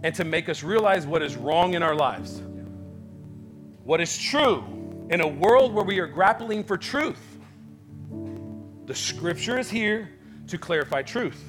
[0.04, 2.42] and to make us realize what is wrong in our lives.
[3.84, 4.64] What is true
[5.10, 7.38] in a world where we are grappling for truth.
[8.86, 10.10] The Scripture is here
[10.48, 11.49] to clarify truth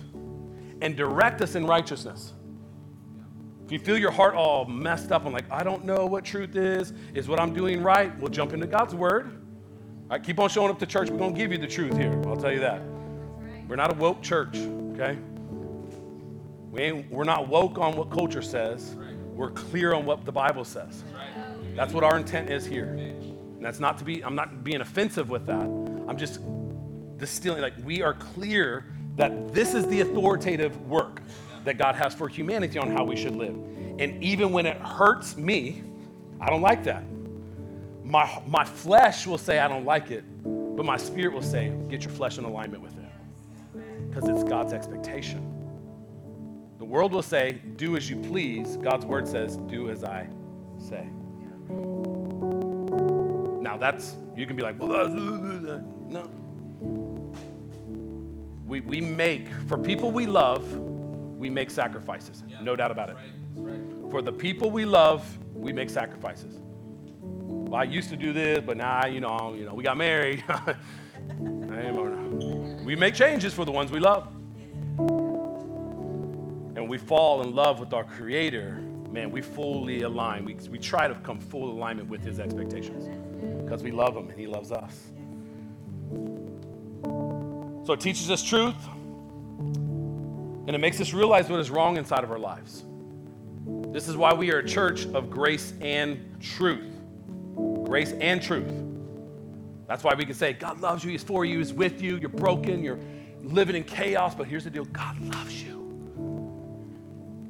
[0.81, 2.33] and direct us in righteousness.
[3.65, 6.57] If you feel your heart all messed up and like, I don't know what truth
[6.57, 9.27] is, is what I'm doing right, we'll jump into God's word.
[9.27, 11.09] All right, keep on showing up to church.
[11.09, 12.21] We're going to give you the truth here.
[12.27, 12.83] I'll tell you that.
[13.69, 14.57] We're not a woke church,
[14.95, 15.17] okay?
[16.73, 18.97] We ain't, we're not woke on what culture says.
[19.35, 21.05] We're clear on what the Bible says.
[21.77, 22.89] That's what our intent is here.
[22.95, 25.63] And that's not to be, I'm not being offensive with that.
[25.63, 26.41] I'm just
[27.19, 28.87] distilling, like, we are clear
[29.21, 31.21] that this is the authoritative work
[31.65, 33.55] that God has for humanity on how we should live.
[33.99, 35.83] And even when it hurts me,
[36.41, 37.05] I don't like that.
[38.03, 42.03] My, my flesh will say, I don't like it, but my spirit will say, get
[42.03, 44.09] your flesh in alignment with it.
[44.09, 45.47] Because it's God's expectation.
[46.79, 48.79] The world will say, do as you please.
[48.79, 50.29] God's word says, do as I
[50.79, 51.07] say.
[53.61, 56.31] Now, that's, you can be like, no
[58.71, 62.45] we, we make, for people we love, we make sacrifices.
[62.49, 62.61] Yeah.
[62.63, 63.17] No doubt about it.
[63.17, 63.73] Right.
[63.73, 64.11] Right.
[64.13, 66.61] For the people we love, we make sacrifices.
[67.21, 70.45] Well, I used to do this, but now, you know, you know, we got married.
[72.85, 74.29] we make changes for the ones we love.
[76.77, 80.45] And we fall in love with our Creator, man, we fully align.
[80.45, 83.09] We, we try to come full alignment with His expectations
[83.65, 85.11] because we love Him and He loves us.
[87.91, 88.77] So it teaches us truth
[89.59, 92.85] and it makes us realize what is wrong inside of our lives.
[93.67, 96.89] This is why we are a church of grace and truth.
[97.83, 98.73] Grace and truth.
[99.89, 102.29] That's why we can say, God loves you, He's for you, He's with you, you're
[102.29, 103.01] broken, you're
[103.43, 105.79] living in chaos, but here's the deal God loves you.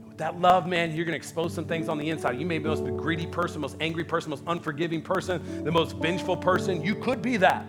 [0.09, 2.41] With that love, man, you're to expose some things on the inside.
[2.41, 5.97] You may be the most greedy person, most angry person, most unforgiving person, the most
[5.97, 6.83] vengeful person.
[6.83, 7.67] You could be that.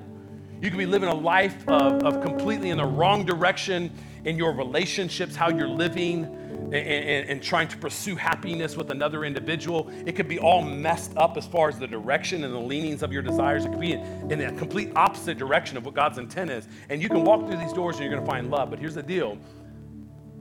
[0.61, 3.91] You could be living a life of, of completely in the wrong direction
[4.25, 9.25] in your relationships, how you're living, and, and, and, trying to pursue happiness with another
[9.25, 9.91] individual.
[10.05, 13.11] It could be all messed up as far as the direction and the leanings of
[13.11, 13.65] your desires.
[13.65, 16.67] It could be in, in a complete opposite direction of what God's intent is.
[16.89, 18.69] And you can walk through these doors and you're going to find love.
[18.69, 19.37] But here's the deal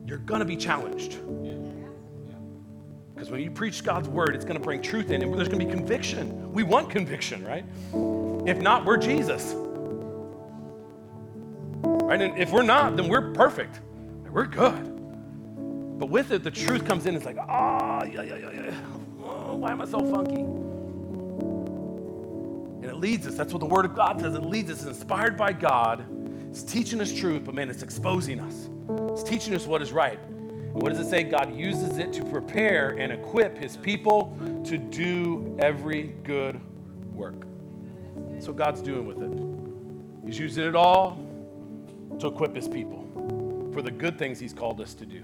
[0.06, 1.18] you're going to be challenged.
[3.14, 5.60] Because when you preach God's word, it's going to bring truth in, and there's going
[5.60, 6.52] to be conviction.
[6.52, 7.64] We want conviction, right?
[8.46, 9.54] If not, we're Jesus.
[12.10, 12.20] Right?
[12.22, 13.78] And if we're not, then we're perfect.
[14.28, 14.82] We're good.
[15.96, 17.14] But with it, the truth comes in.
[17.14, 18.74] It's like, ah, oh, yeah, yeah, yeah, yeah.
[19.22, 20.40] Oh, why am I so funky?
[22.80, 23.36] And it leads us.
[23.36, 24.34] That's what the Word of God says.
[24.34, 24.78] It leads us.
[24.78, 26.04] It's inspired by God.
[26.50, 28.68] It's teaching us truth, but man, it's exposing us.
[29.12, 30.18] It's teaching us what is right.
[30.18, 31.22] And what does it say?
[31.22, 36.60] God uses it to prepare and equip His people to do every good
[37.14, 37.46] work.
[38.32, 40.26] That's what God's doing with it.
[40.26, 41.29] He's using it all
[42.20, 45.22] to equip His people for the good things He's called us to do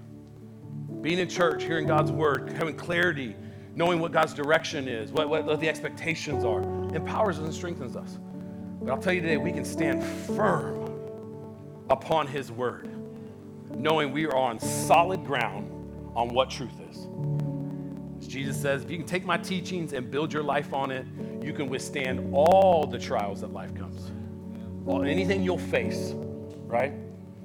[1.01, 3.35] being in church, hearing God's word, having clarity,
[3.75, 6.61] knowing what God's direction is, what, what, what the expectations are,
[6.95, 8.17] empowers us and strengthens us.
[8.81, 10.99] But I'll tell you today, we can stand firm
[11.89, 12.89] upon His word,
[13.75, 15.71] knowing we are on solid ground
[16.15, 17.07] on what truth is.
[18.19, 21.05] As Jesus says, if you can take my teachings and build your life on it,
[21.41, 24.11] you can withstand all the trials that life comes.
[24.83, 26.15] Well, anything you'll face,
[26.67, 26.93] right?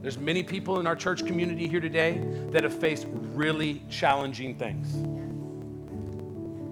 [0.03, 4.93] There's many people in our church community here today that have faced really challenging things.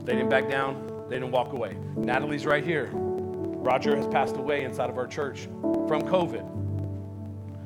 [0.05, 1.77] They didn't back down, they didn't walk away.
[1.97, 2.91] Natalie's right here.
[2.93, 6.45] Roger has passed away inside of our church from COVID.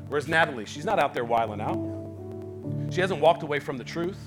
[0.09, 0.67] Where's Natalie?
[0.67, 2.93] She's not out there wiling out.
[2.93, 4.19] She hasn't walked away from the truth.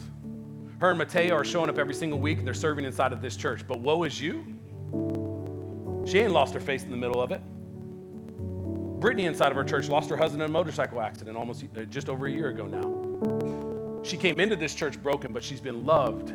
[0.79, 3.35] Her and Mateo are showing up every single week and they're serving inside of this
[3.35, 3.67] church.
[3.67, 4.45] But woe is you.
[6.05, 7.41] She ain't lost her face in the middle of it.
[8.99, 12.09] Brittany inside of our church lost her husband in a motorcycle accident almost uh, just
[12.09, 14.03] over a year ago now.
[14.03, 16.31] She came into this church broken, but she's been loved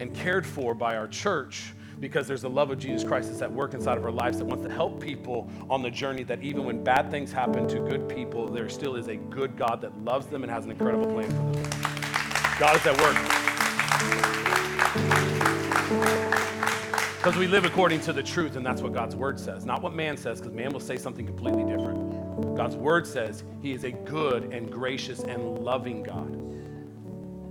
[0.00, 3.52] and cared for by our church because there's the love of Jesus Christ that's at
[3.52, 6.64] work inside of our lives that wants to help people on the journey that even
[6.64, 10.26] when bad things happen to good people, there still is a good God that loves
[10.26, 11.70] them and has an incredible plan for them.
[12.58, 12.96] God is at
[16.22, 16.37] work.
[17.18, 19.64] Because we live according to the truth, and that's what God's word says.
[19.64, 22.56] Not what man says, because man will say something completely different.
[22.56, 26.30] God's word says he is a good and gracious and loving God.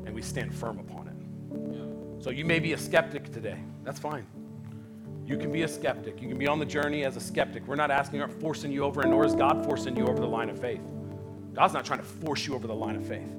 [0.05, 2.23] And we stand firm upon it.
[2.23, 3.59] So you may be a skeptic today.
[3.83, 4.25] That's fine.
[5.25, 6.21] You can be a skeptic.
[6.21, 7.67] You can be on the journey as a skeptic.
[7.67, 10.27] We're not asking or forcing you over, and nor is God forcing you over the
[10.27, 10.93] line of faith.
[11.53, 13.33] God's not trying to force you over the line of faith.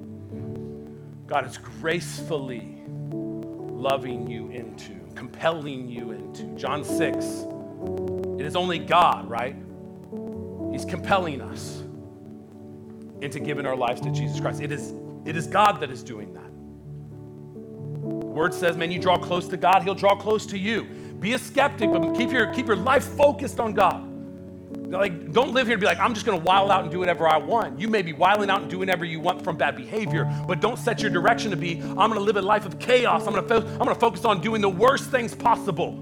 [1.25, 2.78] God is gracefully
[3.79, 6.43] loving you into compelling you into.
[6.55, 7.25] John 6,
[8.39, 9.53] it is only God, right?
[10.71, 11.83] He's compelling us
[13.19, 14.61] into giving our lives to Jesus Christ.
[14.61, 14.93] It is,
[15.25, 16.49] it is God that is doing that.
[18.01, 20.85] The word says, man, you draw close to God, He'll draw close to you.
[21.19, 24.08] Be a skeptic, but keep your, keep your life focused on God.
[24.71, 27.27] Like, don't live here and be like, I'm just gonna wild out and do whatever
[27.27, 27.79] I want.
[27.79, 30.77] You may be wilding out and doing whatever you want from bad behavior, but don't
[30.77, 33.25] set your direction to be, I'm gonna live a life of chaos.
[33.25, 35.93] I'm gonna, fo- I'm gonna focus on doing the worst things possible.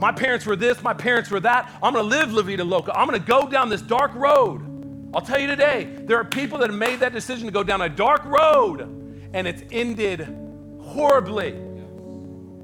[0.00, 1.70] My parents were this, my parents were that.
[1.82, 2.92] I'm gonna live La Vida Loca.
[2.96, 4.66] I'm gonna go down this dark road.
[5.12, 7.82] I'll tell you today, there are people that have made that decision to go down
[7.82, 8.80] a dark road
[9.34, 10.26] and it's ended
[10.80, 11.54] horribly.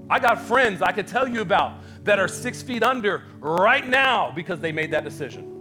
[0.09, 4.33] I got friends I could tell you about that are six feet under right now
[4.35, 5.53] because they made that decision.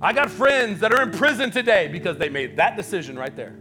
[0.00, 3.56] I got friends that are in prison today because they made that decision right there.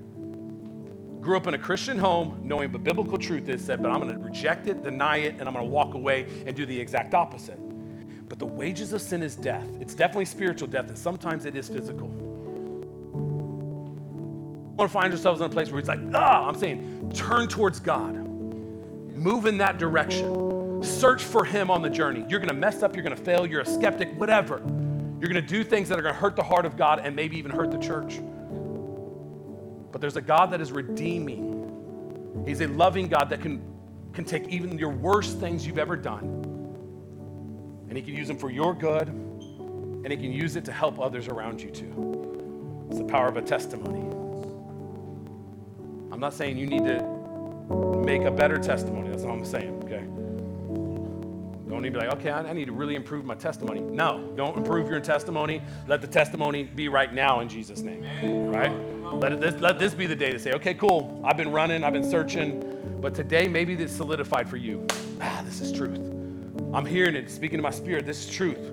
[1.22, 4.14] Grew up in a Christian home knowing the biblical truth is said, but I'm going
[4.14, 7.14] to reject it, deny it, and I'm going to walk away and do the exact
[7.14, 7.58] opposite.
[8.28, 9.68] But the wages of sin is death.
[9.80, 12.10] It's definitely spiritual death, and sometimes it is physical.
[14.74, 17.48] We want to find ourselves in a place where it's like, ah, I'm saying, turn
[17.48, 18.16] towards God.
[19.16, 20.54] Move in that direction.
[20.84, 22.26] Search for Him on the journey.
[22.28, 24.58] You're going to mess up, you're going to fail, you're a skeptic, whatever.
[25.20, 27.16] You're going to do things that are going to hurt the heart of God and
[27.16, 28.20] maybe even hurt the church.
[29.92, 31.54] But there's a God that is redeeming
[32.46, 33.62] He's a loving God that can,
[34.12, 36.26] can take even your worst things you've ever done,
[37.88, 41.00] and He can use them for your good, and He can use it to help
[41.00, 42.88] others around you too.
[42.90, 44.02] It's the power of a testimony.
[46.12, 47.02] I'm not saying you need to
[48.04, 49.10] make a better testimony.
[49.10, 50.04] That's all I'm saying, okay?
[51.74, 53.80] Don't to be like, okay, I need to really improve my testimony.
[53.80, 55.60] No, don't improve your testimony.
[55.88, 58.04] Let the testimony be right now in Jesus' name,
[58.52, 58.72] right?
[59.12, 61.20] Let, this, let this be the day to say, okay, cool.
[61.26, 64.86] I've been running, I've been searching, but today maybe this solidified for you.
[65.20, 65.98] Ah, this is truth.
[66.76, 68.06] I'm hearing it, speaking to my spirit.
[68.06, 68.72] This is truth.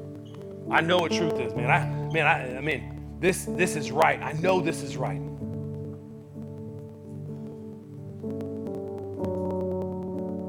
[0.70, 1.70] I know what truth is, man.
[1.70, 4.20] I, man, I, I mean, this, this is right.
[4.20, 5.22] I know this is right.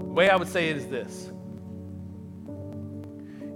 [0.01, 1.31] The way I would say it is this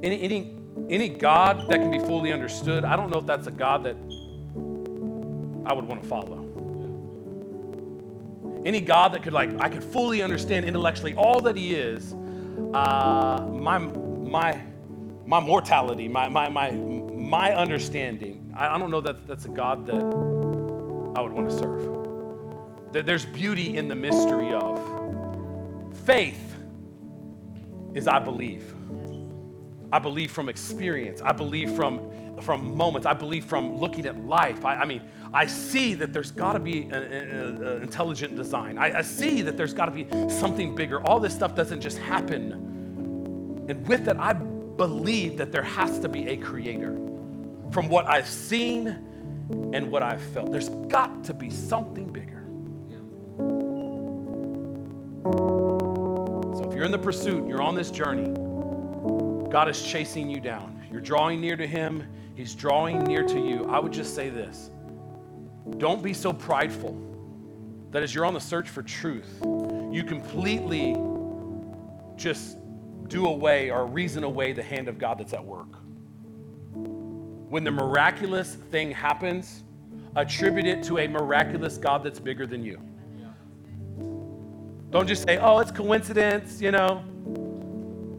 [0.06, 0.56] any, any,
[0.88, 3.96] any God that can be fully understood, I don't know if that's a God that
[5.68, 6.44] I would want to follow.
[8.66, 12.14] Any God that could, like, I could fully understand intellectually all that He is,
[12.74, 14.62] uh, my, my,
[15.26, 19.88] my mortality, my, my, my, my understanding, I, I don't know that that's a God
[19.88, 23.06] that I would want to serve.
[23.06, 24.80] There's beauty in the mystery of
[26.06, 26.56] faith
[27.96, 28.75] is I believe.
[29.92, 31.22] I believe from experience.
[31.22, 32.10] I believe from,
[32.42, 33.06] from moments.
[33.06, 34.66] I believe from looking at life.
[34.66, 35.02] I, I mean,
[35.34, 38.78] I see that there's got to be an intelligent design.
[38.78, 41.02] I, I see that there's got to be something bigger.
[41.06, 42.54] All this stuff doesn't just happen.
[43.68, 46.98] And with that, I believe that there has to be a creator.
[47.72, 48.88] From what I've seen
[49.74, 52.44] and what I've felt, there's got to be something bigger.
[56.56, 58.34] So if you're in the pursuit, you're on this journey,
[59.56, 60.86] God is chasing you down.
[60.92, 63.64] You're drawing near to Him, He's drawing near to you.
[63.70, 64.70] I would just say this
[65.78, 66.94] don't be so prideful
[67.92, 69.40] that as you're on the search for truth,
[69.94, 70.98] you completely
[72.18, 72.58] just
[73.08, 75.72] do away or reason away the hand of God that's at work.
[76.74, 79.64] When the miraculous thing happens,
[80.18, 82.82] attribute it to a miraculous God that's bigger than you.
[84.90, 87.06] Don't just say, oh, it's coincidence, you know.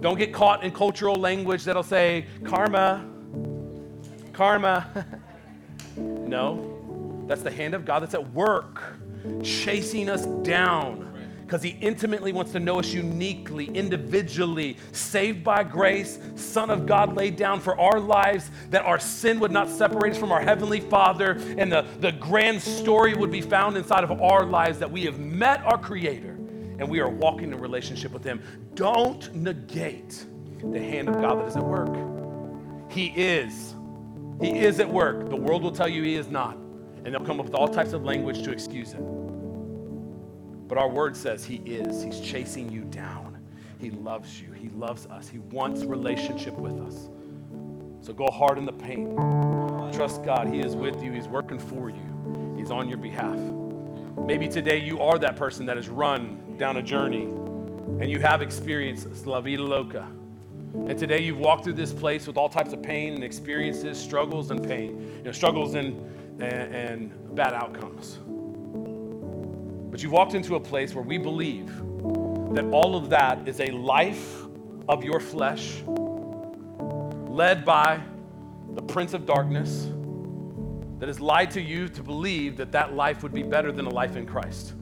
[0.00, 3.04] Don't get caught in cultural language that'll say karma,
[4.32, 5.06] karma.
[5.96, 8.82] no, that's the hand of God that's at work,
[9.42, 11.04] chasing us down.
[11.44, 17.14] Because he intimately wants to know us uniquely, individually, saved by grace, Son of God
[17.14, 20.80] laid down for our lives, that our sin would not separate us from our Heavenly
[20.80, 25.04] Father, and the, the grand story would be found inside of our lives that we
[25.04, 26.35] have met our Creator
[26.78, 28.42] and we are walking in relationship with Him.
[28.74, 30.26] Don't negate
[30.60, 31.94] the hand of God that is at work.
[32.90, 33.74] He is.
[34.40, 35.28] He is at work.
[35.30, 36.56] The world will tell you He is not.
[37.04, 39.00] And they'll come up with all types of language to excuse it.
[40.68, 42.02] But our word says He is.
[42.02, 43.38] He's chasing you down.
[43.78, 44.52] He loves you.
[44.52, 45.28] He loves us.
[45.28, 47.08] He wants relationship with us.
[48.00, 49.16] So go hard in the paint.
[49.92, 50.48] Trust God.
[50.48, 51.12] He is with you.
[51.12, 52.54] He's working for you.
[52.56, 53.38] He's on your behalf.
[54.18, 57.24] Maybe today you are that person that has run down a journey
[58.00, 60.06] and you have experienced La Vida Loca.
[60.74, 64.50] And today you've walked through this place with all types of pain and experiences, struggles
[64.50, 65.98] and pain, you know, struggles and,
[66.42, 68.18] and, and bad outcomes.
[69.90, 71.68] But you've walked into a place where we believe
[72.54, 74.42] that all of that is a life
[74.88, 75.82] of your flesh
[77.28, 78.00] led by
[78.74, 79.88] the prince of darkness
[80.98, 83.90] that has lied to you to believe that that life would be better than a
[83.90, 84.74] life in Christ.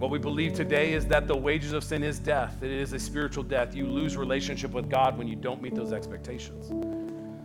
[0.00, 2.62] What we believe today is that the wages of sin is death.
[2.62, 3.74] It is a spiritual death.
[3.74, 6.72] You lose relationship with God when you don't meet those expectations.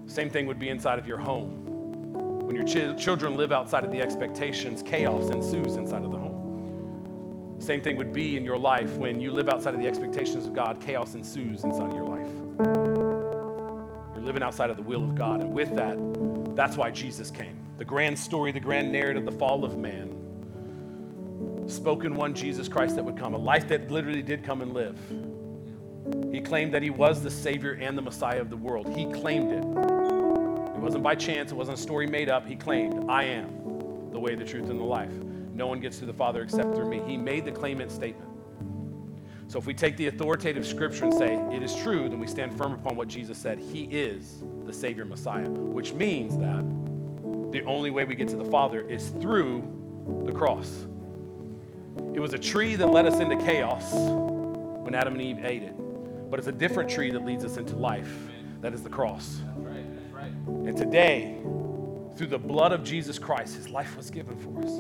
[0.10, 1.66] Same thing would be inside of your home.
[2.48, 7.58] When your ch- children live outside of the expectations, chaos ensues inside of the home.
[7.60, 10.54] Same thing would be in your life when you live outside of the expectations of
[10.54, 12.32] God, chaos ensues inside of your life.
[14.16, 15.42] You're living outside of the will of God.
[15.42, 15.98] And with that,
[16.56, 17.60] that's why Jesus came.
[17.80, 20.25] The grand story, the grand narrative, the fall of man
[21.68, 24.98] spoken one Jesus Christ that would come, a life that literally did come and live.
[26.32, 28.88] He claimed that he was the Savior and the Messiah of the world.
[28.96, 29.64] He claimed it.
[29.64, 32.46] It wasn't by chance, it wasn't a story made up.
[32.48, 35.14] He claimed, I am the way, the truth, and the life.
[35.54, 37.02] No one gets to the Father except through me.
[37.08, 38.30] He made the claimant statement.
[39.48, 42.58] So if we take the authoritative scripture and say it is true, then we stand
[42.58, 43.60] firm upon what Jesus said.
[43.60, 46.64] He is the Savior Messiah, which means that
[47.52, 49.64] the only way we get to the Father is through
[50.26, 50.88] the cross.
[52.14, 55.74] It was a tree that led us into chaos when Adam and Eve ate it.
[56.30, 58.12] But it's a different tree that leads us into life.
[58.62, 59.42] That is the cross.
[60.48, 61.38] And today,
[62.16, 64.72] through the blood of Jesus Christ, his life was given for us.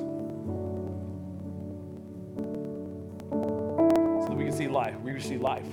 [4.23, 5.67] So that we can see life, we receive life.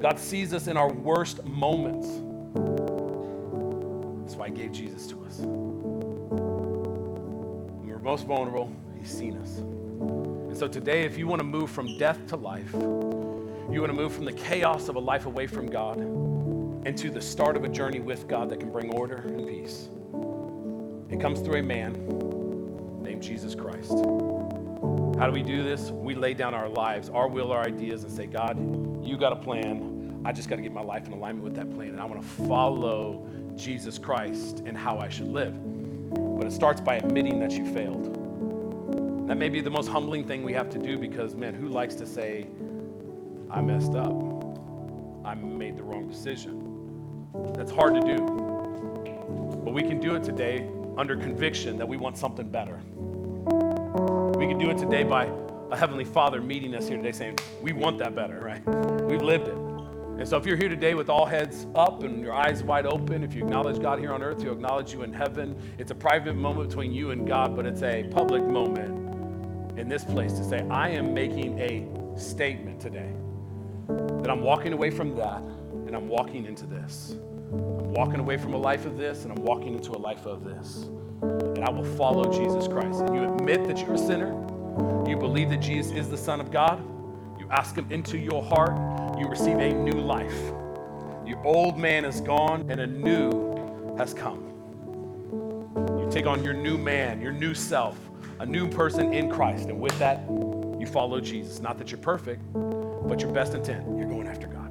[0.00, 2.06] God sees us in our worst moments.
[4.22, 5.40] That's why He gave Jesus to us.
[8.08, 9.58] Most vulnerable, He's seen us.
[9.58, 13.92] And so today, if you want to move from death to life, you want to
[13.92, 15.98] move from the chaos of a life away from God
[16.86, 19.90] into the start of a journey with God that can bring order and peace.
[21.10, 21.92] It comes through a man
[23.02, 23.90] named Jesus Christ.
[23.90, 25.90] How do we do this?
[25.90, 28.56] We lay down our lives, our will, our ideas, and say, God,
[29.04, 30.22] you got a plan.
[30.24, 31.90] I just got to get my life in alignment with that plan.
[31.90, 35.54] And I want to follow Jesus Christ and how I should live.
[36.38, 39.26] But it starts by admitting that you failed.
[39.28, 41.96] That may be the most humbling thing we have to do because, man, who likes
[41.96, 42.46] to say,
[43.50, 44.14] I messed up?
[45.24, 47.26] I made the wrong decision.
[47.54, 48.24] That's hard to do.
[49.64, 52.80] But we can do it today under conviction that we want something better.
[54.38, 55.30] We can do it today by
[55.70, 58.64] a Heavenly Father meeting us here today saying, We want that better, right?
[59.04, 59.67] We've lived it.
[60.18, 63.22] And so if you're here today with all heads up and your eyes wide open,
[63.22, 65.56] if you acknowledge God here on earth, He'll acknowledge you in heaven.
[65.78, 70.02] It's a private moment between you and God, but it's a public moment in this
[70.02, 73.12] place to say, I am making a statement today
[73.86, 75.40] that I'm walking away from that
[75.86, 77.12] and I'm walking into this.
[77.52, 80.42] I'm walking away from a life of this and I'm walking into a life of
[80.42, 80.88] this.
[81.22, 83.00] And I will follow Jesus Christ.
[83.02, 84.32] And you admit that you're a sinner.
[85.08, 86.82] You believe that Jesus is the Son of God.
[87.38, 88.76] You ask Him into your heart.
[89.18, 90.52] You receive a new life.
[91.26, 94.44] Your old man is gone and a new has come.
[95.98, 97.98] You take on your new man, your new self,
[98.38, 99.68] a new person in Christ.
[99.68, 100.20] And with that,
[100.78, 101.58] you follow Jesus.
[101.58, 103.84] Not that you're perfect, but your best intent.
[103.98, 104.70] You're going after God.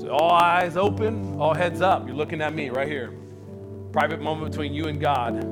[0.00, 2.06] So all eyes open, all heads up.
[2.06, 3.12] You're looking at me right here.
[3.92, 5.42] Private moment between you and God,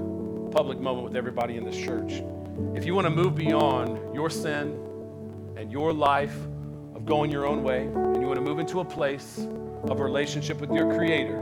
[0.53, 2.23] public moment with everybody in this church.
[2.75, 4.81] If you want to move beyond your sin
[5.57, 6.35] and your life
[7.05, 9.47] going your own way, and you want to move into a place
[9.85, 11.41] of relationship with your Creator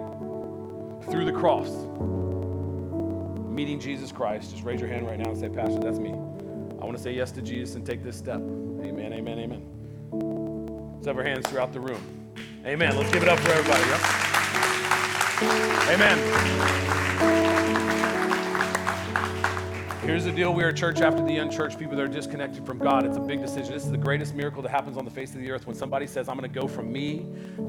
[1.11, 1.71] through the cross,
[3.49, 6.11] meeting Jesus Christ, just raise your hand right now and say, Pastor, that's me.
[6.11, 8.39] I want to say yes to Jesus and take this step.
[8.39, 9.63] Amen, amen, amen.
[10.95, 12.03] Let's have our hands throughout the room.
[12.65, 12.97] Amen.
[12.97, 13.83] Let's give it up for everybody.
[13.91, 14.01] Yep.
[15.91, 17.52] Amen.
[20.03, 20.53] Here's the deal.
[20.53, 23.07] We are a church after the unchurched, people that are disconnected from God.
[23.07, 23.73] It's a big decision.
[23.73, 26.09] This is the greatest miracle that happens on the face of the earth when somebody
[26.09, 27.25] says, I'm going to go from me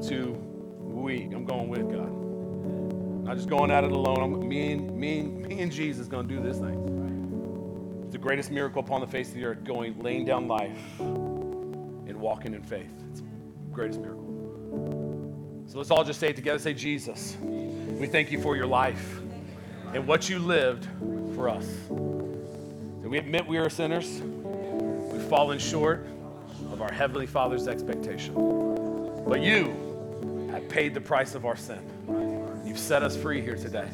[0.08, 0.32] to
[0.80, 1.22] we.
[1.32, 3.24] I'm going with God.
[3.24, 4.20] Not just going at it alone.
[4.20, 8.02] I'm, me, and, me, and, me and Jesus going to do this thing.
[8.02, 12.16] It's the greatest miracle upon the face of the earth, going, laying down life and
[12.16, 12.90] walking in faith.
[13.12, 13.26] It's the
[13.72, 14.24] greatest miracle.
[15.68, 16.58] So let's all just say it together.
[16.58, 19.20] Say, Jesus, we thank you for your life
[19.92, 20.88] and what you lived
[21.36, 21.64] for us.
[23.14, 24.20] We admit we are sinners.
[24.20, 26.04] We've fallen short
[26.72, 28.34] of our Heavenly Father's expectation.
[29.24, 31.78] But you have paid the price of our sin.
[32.66, 33.88] You've set us free here today.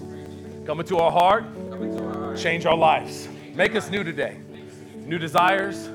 [0.65, 1.45] Come into our heart,
[2.35, 3.29] change our lives.
[3.53, 4.39] Make us new today.
[4.95, 5.91] New desires,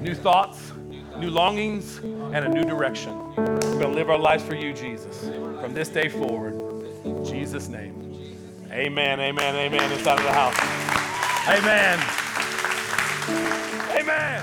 [0.00, 0.72] new thoughts,
[1.16, 3.16] new longings, and a new direction.
[3.36, 5.20] We're going to live our lives for you, Jesus,
[5.60, 6.60] from this day forward.
[7.04, 8.34] In Jesus' name.
[8.72, 9.92] Amen, amen, amen.
[9.92, 10.58] Inside of the house.
[11.48, 12.23] Amen.
[13.28, 14.42] Amen.